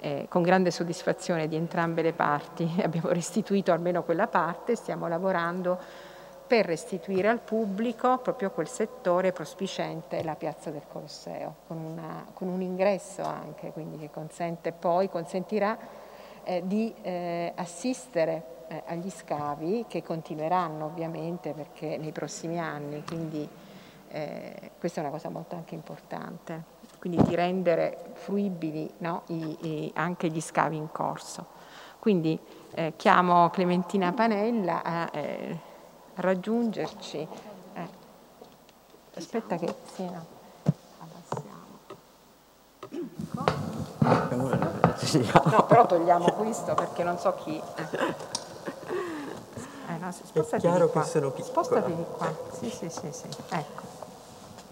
[0.00, 6.12] eh, con grande soddisfazione di entrambe le parti abbiamo restituito almeno quella parte, stiamo lavorando
[6.54, 12.46] per restituire al pubblico proprio quel settore prospicente la piazza del Colosseo, con, una, con
[12.46, 15.76] un ingresso anche, quindi che consente poi, consentirà
[16.44, 23.48] eh, di eh, assistere eh, agli scavi che continueranno ovviamente perché nei prossimi anni, quindi
[24.10, 26.62] eh, questa è una cosa molto anche importante,
[27.00, 31.46] quindi di rendere fruibili no, i, i, anche gli scavi in corso.
[31.98, 32.38] Quindi
[32.74, 35.72] eh, chiamo Clementina Panella a eh,
[36.16, 37.26] raggiungerci.
[37.74, 37.88] Eh.
[39.14, 40.24] Aspetta che sì, no.
[40.98, 41.62] abbassiamo.
[45.50, 47.60] No, però togliamo questo perché non so chi.
[47.86, 48.32] Eh.
[50.00, 51.64] No, spostati è chiaro che sono piccola.
[51.64, 52.30] Spostati di qua.
[52.58, 53.26] Sì, sì, sì, sì.
[53.48, 53.82] Ecco.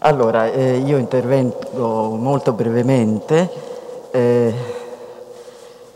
[0.01, 3.49] Allora, eh, io intervengo molto brevemente,
[4.11, 4.55] eh,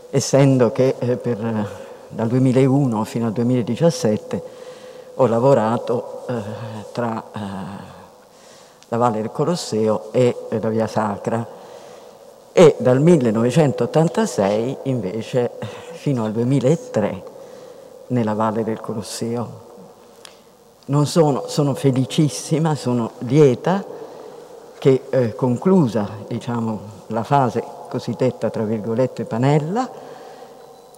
[0.09, 1.69] essendo che eh, per,
[2.07, 4.56] dal 2001 fino al 2017
[5.19, 6.33] ho lavorato eh,
[6.91, 7.39] tra eh,
[8.89, 11.45] la Valle del Colosseo e la Via Sacra
[12.51, 15.51] e dal 1986 invece
[15.93, 17.23] fino al 2003
[18.07, 19.65] nella Valle del Colosseo.
[21.03, 23.83] Sono, sono, felicissima, sono lieta
[24.77, 29.89] che eh, conclusa diciamo, la fase cosiddetta tra virgolette panella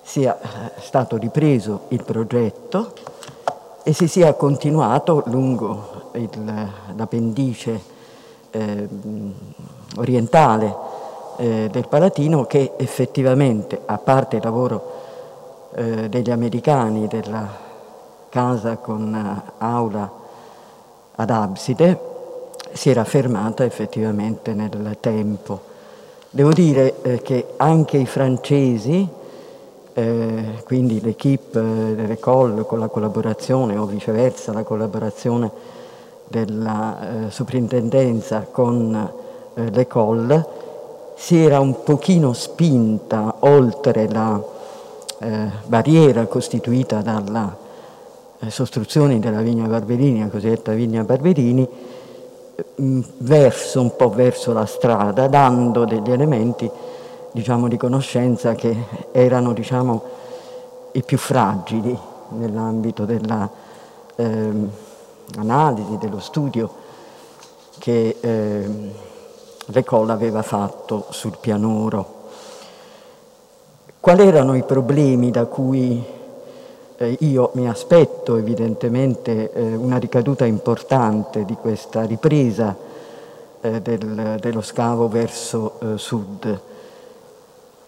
[0.01, 2.93] sia eh, stato ripreso il progetto
[3.83, 6.11] e si sia continuato lungo
[6.95, 7.81] l'appendice
[8.51, 8.87] eh,
[9.97, 10.75] orientale
[11.37, 14.91] eh, del Palatino che effettivamente, a parte il lavoro
[15.75, 17.47] eh, degli americani della
[18.29, 20.11] casa con eh, aula
[21.15, 22.07] ad abside,
[22.73, 25.67] si era fermata effettivamente nel tempo.
[26.29, 29.07] Devo dire eh, che anche i francesi,
[29.99, 35.51] eh, quindi l'equipe eh, dell'École con la collaborazione o viceversa la collaborazione
[36.27, 39.11] della eh, soprintendenza con
[39.53, 40.47] eh, l'École,
[41.15, 44.41] si era un pochino spinta oltre la
[45.19, 47.55] eh, barriera costituita dalla
[48.39, 51.67] eh, sostruzione della vigna Barberini, la cosiddetta vigna Barberini,
[52.81, 56.69] Mm, verso, un po' verso la strada, dando degli elementi
[57.39, 58.75] diciamo, di conoscenza che
[59.11, 60.03] erano diciamo,
[60.91, 61.97] i più fragili
[62.31, 63.53] nell'ambito dell'analisi,
[65.93, 66.69] eh, dello studio
[67.79, 68.69] che eh,
[69.65, 72.17] l'École aveva fatto sul pianoro.
[74.01, 76.03] Quali erano i problemi da cui
[76.97, 82.75] eh, io mi aspetto evidentemente eh, una ricaduta importante di questa ripresa
[83.61, 86.61] eh, del, dello scavo verso eh, sud.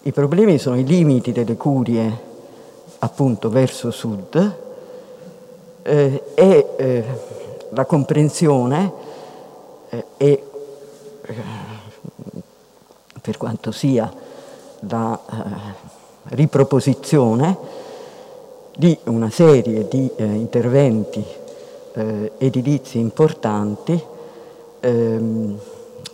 [0.04, 2.30] I problemi sono i limiti delle curie
[3.00, 4.56] appunto verso sud
[5.84, 7.04] eh, e eh,
[7.70, 8.92] la comprensione
[10.18, 10.44] e
[13.22, 14.12] per quanto sia
[14.80, 15.20] la
[16.30, 17.58] riproposizione
[18.76, 21.24] di una serie di eh, interventi
[21.94, 24.04] eh, edilizi importanti
[24.80, 25.60] ehm,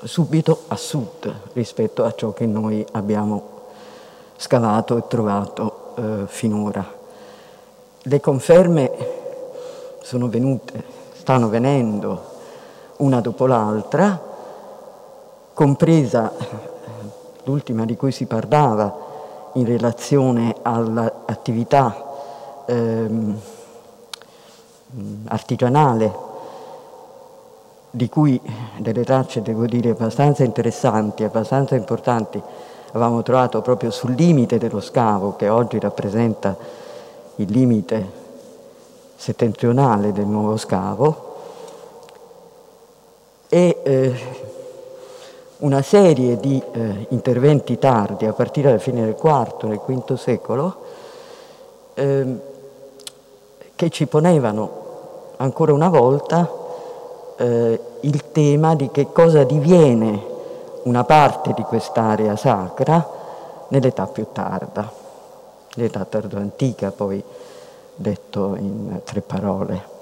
[0.04, 3.56] subito a sud rispetto a ciò che noi abbiamo
[4.38, 6.86] scavato e trovato eh, finora.
[8.04, 8.92] Le conferme
[10.02, 10.84] sono venute,
[11.14, 12.36] stanno venendo
[12.98, 14.20] una dopo l'altra,
[15.54, 16.32] compresa
[17.44, 19.06] l'ultima di cui si parlava
[19.54, 22.06] in relazione all'attività
[22.66, 23.40] ehm,
[25.26, 26.26] artigianale
[27.90, 28.40] di cui
[28.78, 32.42] delle tracce, devo dire, abbastanza interessanti, abbastanza importanti,
[32.90, 36.56] avevamo trovato proprio sul limite dello scavo, che oggi rappresenta
[37.36, 38.26] il limite
[39.16, 41.26] settentrionale del nuovo scavo,
[43.50, 44.16] e eh,
[45.60, 50.76] una serie di eh, interventi tardi, a partire dalla fine del IV del V secolo,
[51.94, 52.26] eh,
[53.76, 54.86] che ci ponevano
[55.38, 56.50] ancora una volta
[57.38, 60.36] eh, il tema di che cosa diviene
[60.88, 63.06] una parte di quest'area sacra
[63.68, 64.90] nell'età più tarda,
[65.74, 67.22] l'età tardo-antica poi
[67.94, 69.96] detto in tre parole.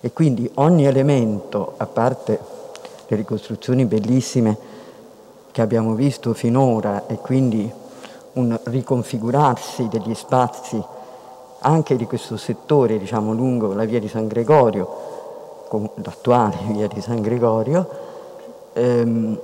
[0.00, 2.38] E quindi ogni elemento, a parte
[3.06, 4.68] le ricostruzioni bellissime
[5.50, 7.72] che abbiamo visto finora e quindi
[8.34, 10.82] un riconfigurarsi degli spazi
[11.60, 15.08] anche di questo settore, diciamo, lungo la via di San Gregorio,
[16.02, 18.08] l'attuale via di San Gregorio,
[18.72, 19.40] ehm,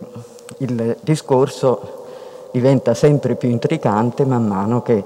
[0.59, 2.05] il discorso
[2.53, 5.05] diventa sempre più intricante man mano che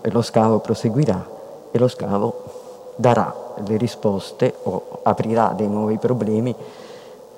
[0.00, 1.26] lo scavo proseguirà
[1.70, 2.58] e lo scavo
[2.96, 6.54] darà le risposte o aprirà dei nuovi problemi,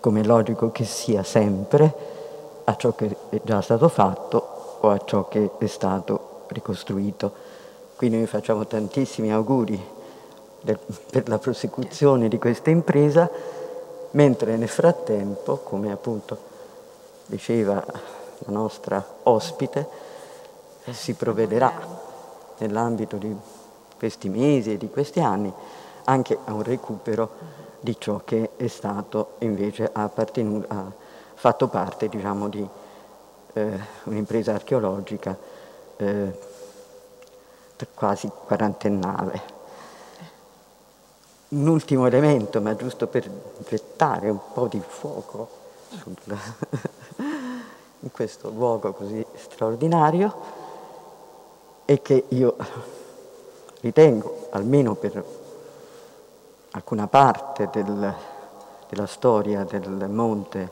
[0.00, 1.92] come è logico che sia sempre,
[2.64, 7.32] a ciò che è già stato fatto o a ciò che è stato ricostruito.
[7.96, 9.78] Quindi noi facciamo tantissimi auguri
[10.62, 13.28] per la prosecuzione di questa impresa,
[14.12, 16.48] mentre nel frattempo, come appunto
[17.26, 20.08] diceva la nostra ospite,
[20.90, 21.72] si provvederà
[22.58, 23.34] nell'ambito di
[23.96, 25.52] questi mesi e di questi anni
[26.04, 30.92] anche a un recupero di ciò che è stato invece ha, ha
[31.34, 32.66] fatto parte diciamo, di
[33.52, 35.36] eh, un'impresa archeologica
[35.96, 36.38] eh,
[37.94, 39.59] quasi quarantennale.
[41.50, 43.28] Un ultimo elemento, ma giusto per
[43.66, 45.48] gettare un po' di fuoco
[45.88, 46.14] sul,
[48.00, 50.58] in questo luogo così straordinario,
[51.84, 52.56] è che io
[53.80, 55.24] ritengo, almeno per
[56.72, 58.14] alcuna parte del,
[58.88, 60.70] della storia del monte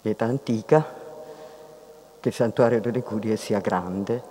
[0.00, 1.00] di età antica,
[2.20, 4.22] che il santuario delle curie sia grande.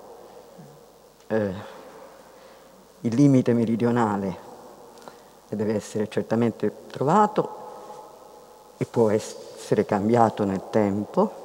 [1.28, 1.81] Eh,
[3.02, 4.50] il limite meridionale
[5.50, 7.60] deve essere certamente trovato
[8.78, 11.40] e può essere cambiato nel tempo,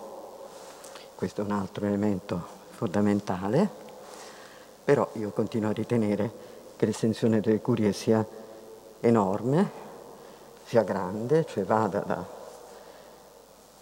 [1.15, 3.69] questo è un altro elemento fondamentale,
[4.85, 6.31] però io continuo a ritenere
[6.77, 8.25] che l'estensione delle curie sia
[9.01, 9.71] enorme,
[10.65, 12.25] sia grande, cioè vada da,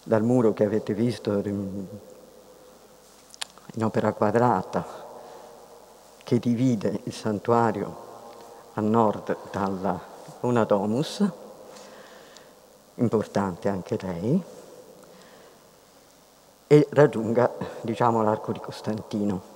[0.04, 1.86] dal muro che avete visto in
[3.82, 5.03] opera quadrata
[6.24, 8.12] che divide il santuario
[8.74, 10.00] a nord dalla
[10.40, 11.22] Una Domus,
[12.96, 14.42] importante anche lei,
[16.66, 17.52] e raggiunga
[17.82, 19.52] diciamo, l'arco di Costantino.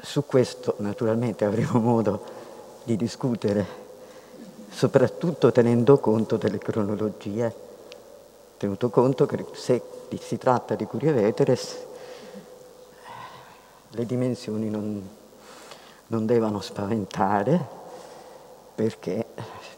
[0.00, 2.24] Su questo naturalmente avremo modo
[2.82, 3.64] di discutere,
[4.70, 7.54] soprattutto tenendo conto delle cronologie,
[8.56, 9.82] tenuto conto che se
[10.18, 11.90] si tratta di Curie Veteres
[13.94, 15.08] le dimensioni non,
[16.06, 17.80] non devono spaventare
[18.74, 19.26] perché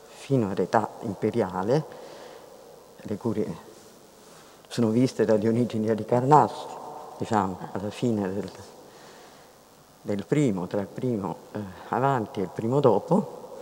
[0.06, 1.84] fino all'età imperiale
[2.96, 3.72] le curie
[4.68, 8.50] sono viste da Dionigi di Carnasso, diciamo, alla fine del,
[10.02, 11.60] del primo, tra il primo eh,
[11.90, 13.58] avanti e il primo dopo,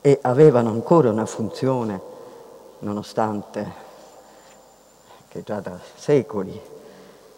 [0.00, 2.00] e avevano ancora una funzione,
[2.80, 3.72] nonostante
[5.28, 6.60] che già da secoli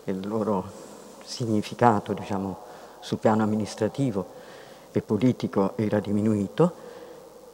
[0.04, 0.85] il loro
[1.26, 2.56] significato diciamo,
[3.00, 4.44] sul piano amministrativo
[4.92, 6.72] e politico era diminuito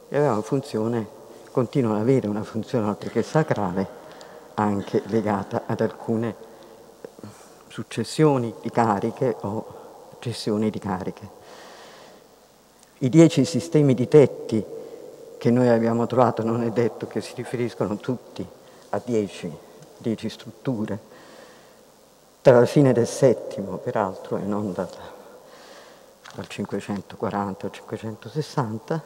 [0.07, 1.07] e aveva una funzione,
[1.51, 4.01] continua ad avere una funzione oltre che sacrale
[4.53, 6.35] anche legata ad alcune
[7.67, 9.65] successioni di cariche o
[10.19, 11.41] cessioni di cariche.
[12.99, 14.63] I dieci sistemi di tetti
[15.37, 18.47] che noi abbiamo trovato non è detto che si riferiscono tutti
[18.89, 19.51] a dieci,
[19.97, 21.11] dieci strutture,
[22.43, 24.89] tra la fine del settimo, peraltro, e non dal,
[26.35, 29.03] dal 540 al 560,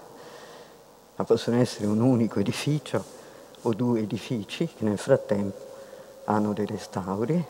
[1.18, 3.04] ma possono essere un unico edificio
[3.62, 5.66] o due edifici che nel frattempo
[6.24, 7.46] hanno dei restauri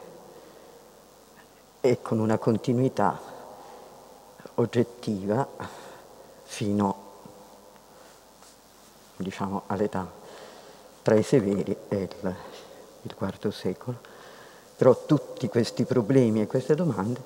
[1.79, 3.17] e con una continuità
[4.55, 5.47] oggettiva
[6.43, 7.03] fino
[9.15, 10.05] diciamo, all'età
[11.01, 12.35] tra i severi e il,
[13.03, 14.15] il IV secolo.
[14.77, 17.19] Però tutti questi problemi e queste domande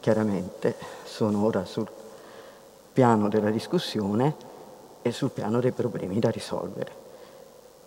[0.00, 1.88] chiaramente sono ora sul
[2.92, 4.34] piano della discussione
[5.02, 7.00] e sul piano dei problemi da risolvere.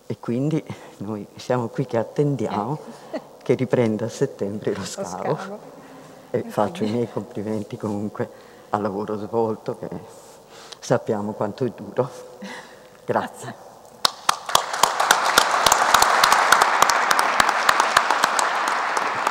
[0.06, 0.64] E quindi
[0.98, 2.78] noi siamo qui che attendiamo
[3.42, 5.60] che riprenda a settembre lo scavo, lo scavo.
[6.32, 8.30] e faccio i miei complimenti comunque
[8.72, 9.88] al lavoro svolto che
[10.80, 12.10] sappiamo quanto è duro.
[13.06, 13.75] Grazie.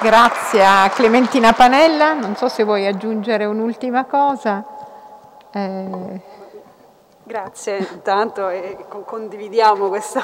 [0.05, 4.63] Grazie a Clementina Panella, non so se vuoi aggiungere un'ultima cosa.
[5.51, 6.21] Eh...
[7.23, 10.23] Grazie, intanto eh, condividiamo questa,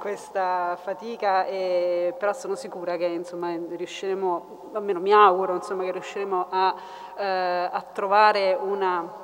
[0.00, 6.46] questa fatica, e, però sono sicura che insomma, riusciremo, almeno mi auguro insomma, che riusciremo
[6.48, 6.74] a,
[7.18, 9.23] eh, a trovare una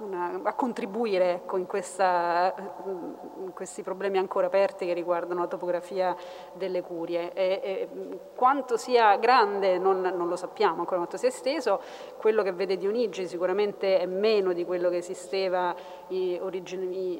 [0.00, 2.54] una, a contribuire ecco, in, questa,
[2.86, 6.16] in, questi problemi ancora aperti che riguardano la topografia
[6.54, 7.32] delle curie.
[7.32, 7.88] E, e,
[8.34, 11.80] quanto sia grande non, non, lo sappiamo ancora quanto sia esteso,
[12.18, 15.74] quello che vede Dionigi sicuramente è meno di quello che esisteva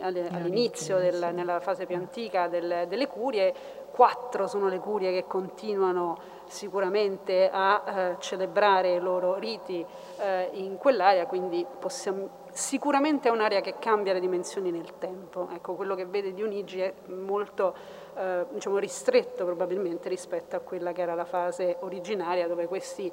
[0.00, 3.54] all'inizio, nella fase più antica del, delle curie,
[3.90, 9.84] quattro sono le curie che continuano sicuramente a eh, celebrare i loro riti
[10.18, 12.28] eh, in quell'area, quindi possiamo,
[12.60, 16.92] Sicuramente è un'area che cambia le dimensioni nel tempo, ecco, quello che vede Dionigi è
[17.06, 17.74] molto
[18.14, 23.10] eh, diciamo, ristretto probabilmente rispetto a quella che era la fase originaria dove questi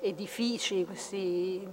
[0.00, 1.70] edifici, questi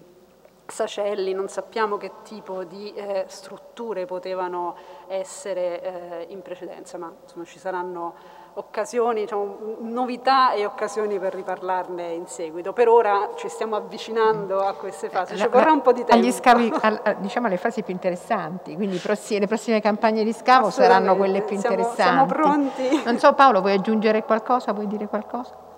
[0.68, 4.76] sacelli, non sappiamo che tipo di eh, strutture potevano
[5.08, 8.16] essere eh, in precedenza, ma insomma, ci saranno
[8.56, 12.74] occasioni, diciamo, novità e occasioni per riparlarne in seguito.
[12.74, 16.14] Per ora ci stiamo avvicinando a queste fasi, ci vorrà un po' di tempo.
[16.14, 19.00] Agli scavi, al, diciamo alle fasi più interessanti, quindi
[19.40, 22.02] le prossime campagne di scavo saranno quelle più siamo, interessanti.
[22.02, 23.04] Siamo pronti.
[23.04, 24.72] Non so Paolo, vuoi aggiungere qualcosa?
[24.74, 25.72] Vuoi dire qualcosa?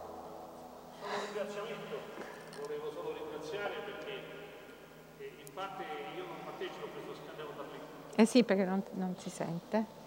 [1.32, 1.96] ringraziamento,
[2.62, 4.12] volevo solo ringraziare perché
[5.20, 5.84] eh, in parte
[6.16, 6.88] io non partecipo
[8.18, 10.04] Eh sì, perché non, non si sente.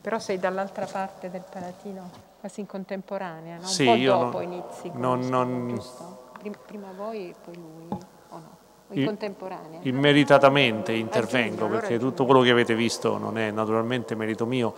[0.00, 2.10] Però sei dall'altra parte del Palatino,
[2.40, 3.62] quasi in contemporanea, no?
[3.62, 4.90] Un sì, po' io dopo non, inizi.
[4.94, 6.26] Non, non, giusto?
[6.66, 8.56] Prima, voi e poi lui, o no?
[8.90, 9.80] in contemporanea?
[9.82, 14.74] Immeritatamente intervengo allora perché tutto quello che avete visto non è naturalmente merito mio.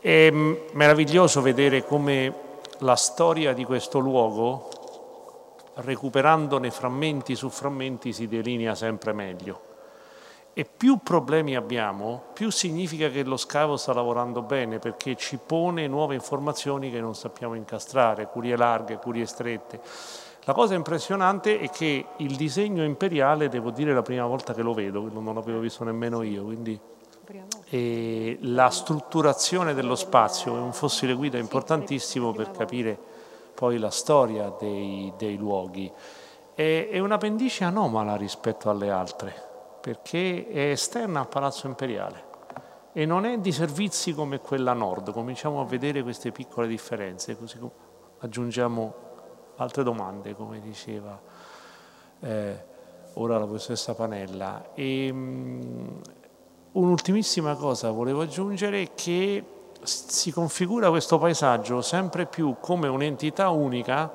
[0.00, 2.46] È meraviglioso vedere come
[2.78, 4.68] la storia di questo luogo,
[5.74, 9.67] recuperandone frammenti su frammenti, si delinea sempre meglio.
[10.58, 15.86] E più problemi abbiamo, più significa che lo scavo sta lavorando bene perché ci pone
[15.86, 19.80] nuove informazioni che non sappiamo incastrare, curie larghe, curie strette.
[20.42, 24.62] La cosa impressionante è che il disegno imperiale, devo dire, è la prima volta che
[24.62, 26.76] lo vedo, non l'avevo visto nemmeno io, quindi
[28.40, 32.98] la strutturazione dello spazio è un fossile guida importantissimo per capire
[33.54, 35.88] poi la storia dei, dei luoghi.
[36.52, 39.46] È, è una pendice anomala rispetto alle altre,
[39.80, 42.26] perché è esterna al Palazzo Imperiale
[42.92, 45.12] e non è di servizi come quella nord.
[45.12, 47.58] Cominciamo a vedere queste piccole differenze, così
[48.18, 48.94] aggiungiamo
[49.56, 51.20] altre domande, come diceva
[52.20, 52.64] eh,
[53.14, 54.70] ora la professoressa Panella.
[54.74, 56.00] E, um,
[56.72, 59.44] un'ultimissima cosa volevo aggiungere che
[59.82, 64.10] si configura questo paesaggio sempre più come un'entità unica,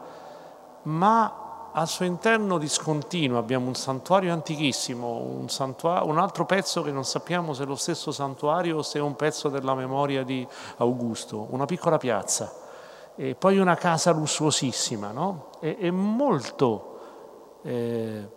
[0.83, 1.42] ma
[1.75, 7.03] al suo interno discontinuo abbiamo un santuario antichissimo, un, santuario, un, altro pezzo che non
[7.03, 10.47] sappiamo se è lo stesso santuario o se è un pezzo della memoria di
[10.77, 12.53] Augusto, una piccola piazza
[13.15, 15.49] e poi una casa lussuosissima, no?
[15.59, 16.99] è, è molto
[17.63, 18.27] eh,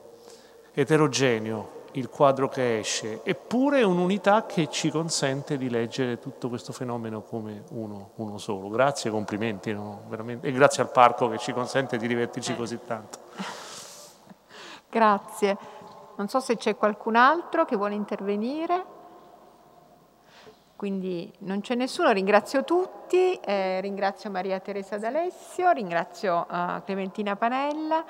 [0.73, 6.73] eterogeneo il quadro che esce, eppure è un'unità che ci consente di leggere tutto questo
[6.73, 8.69] fenomeno come uno, uno solo.
[8.69, 10.03] Grazie, complimenti, no?
[10.41, 12.57] e grazie al parco che ci consente di divertirci eh.
[12.57, 13.26] così tanto.
[14.91, 15.59] Grazie.
[16.17, 18.95] Non so se c'è qualcun altro che vuole intervenire.
[20.77, 28.05] Quindi non c'è nessuno, ringrazio tutti, eh, ringrazio Maria Teresa D'Alessio, ringrazio uh, Clementina Panella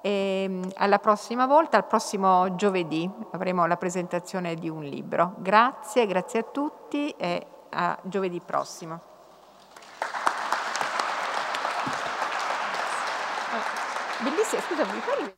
[0.00, 5.34] e um, alla prossima volta, al prossimo giovedì avremo la presentazione di un libro.
[5.36, 9.00] Grazie, grazie a tutti e a giovedì prossimo.
[14.20, 15.36] Bellissimo, scusa, mi parli?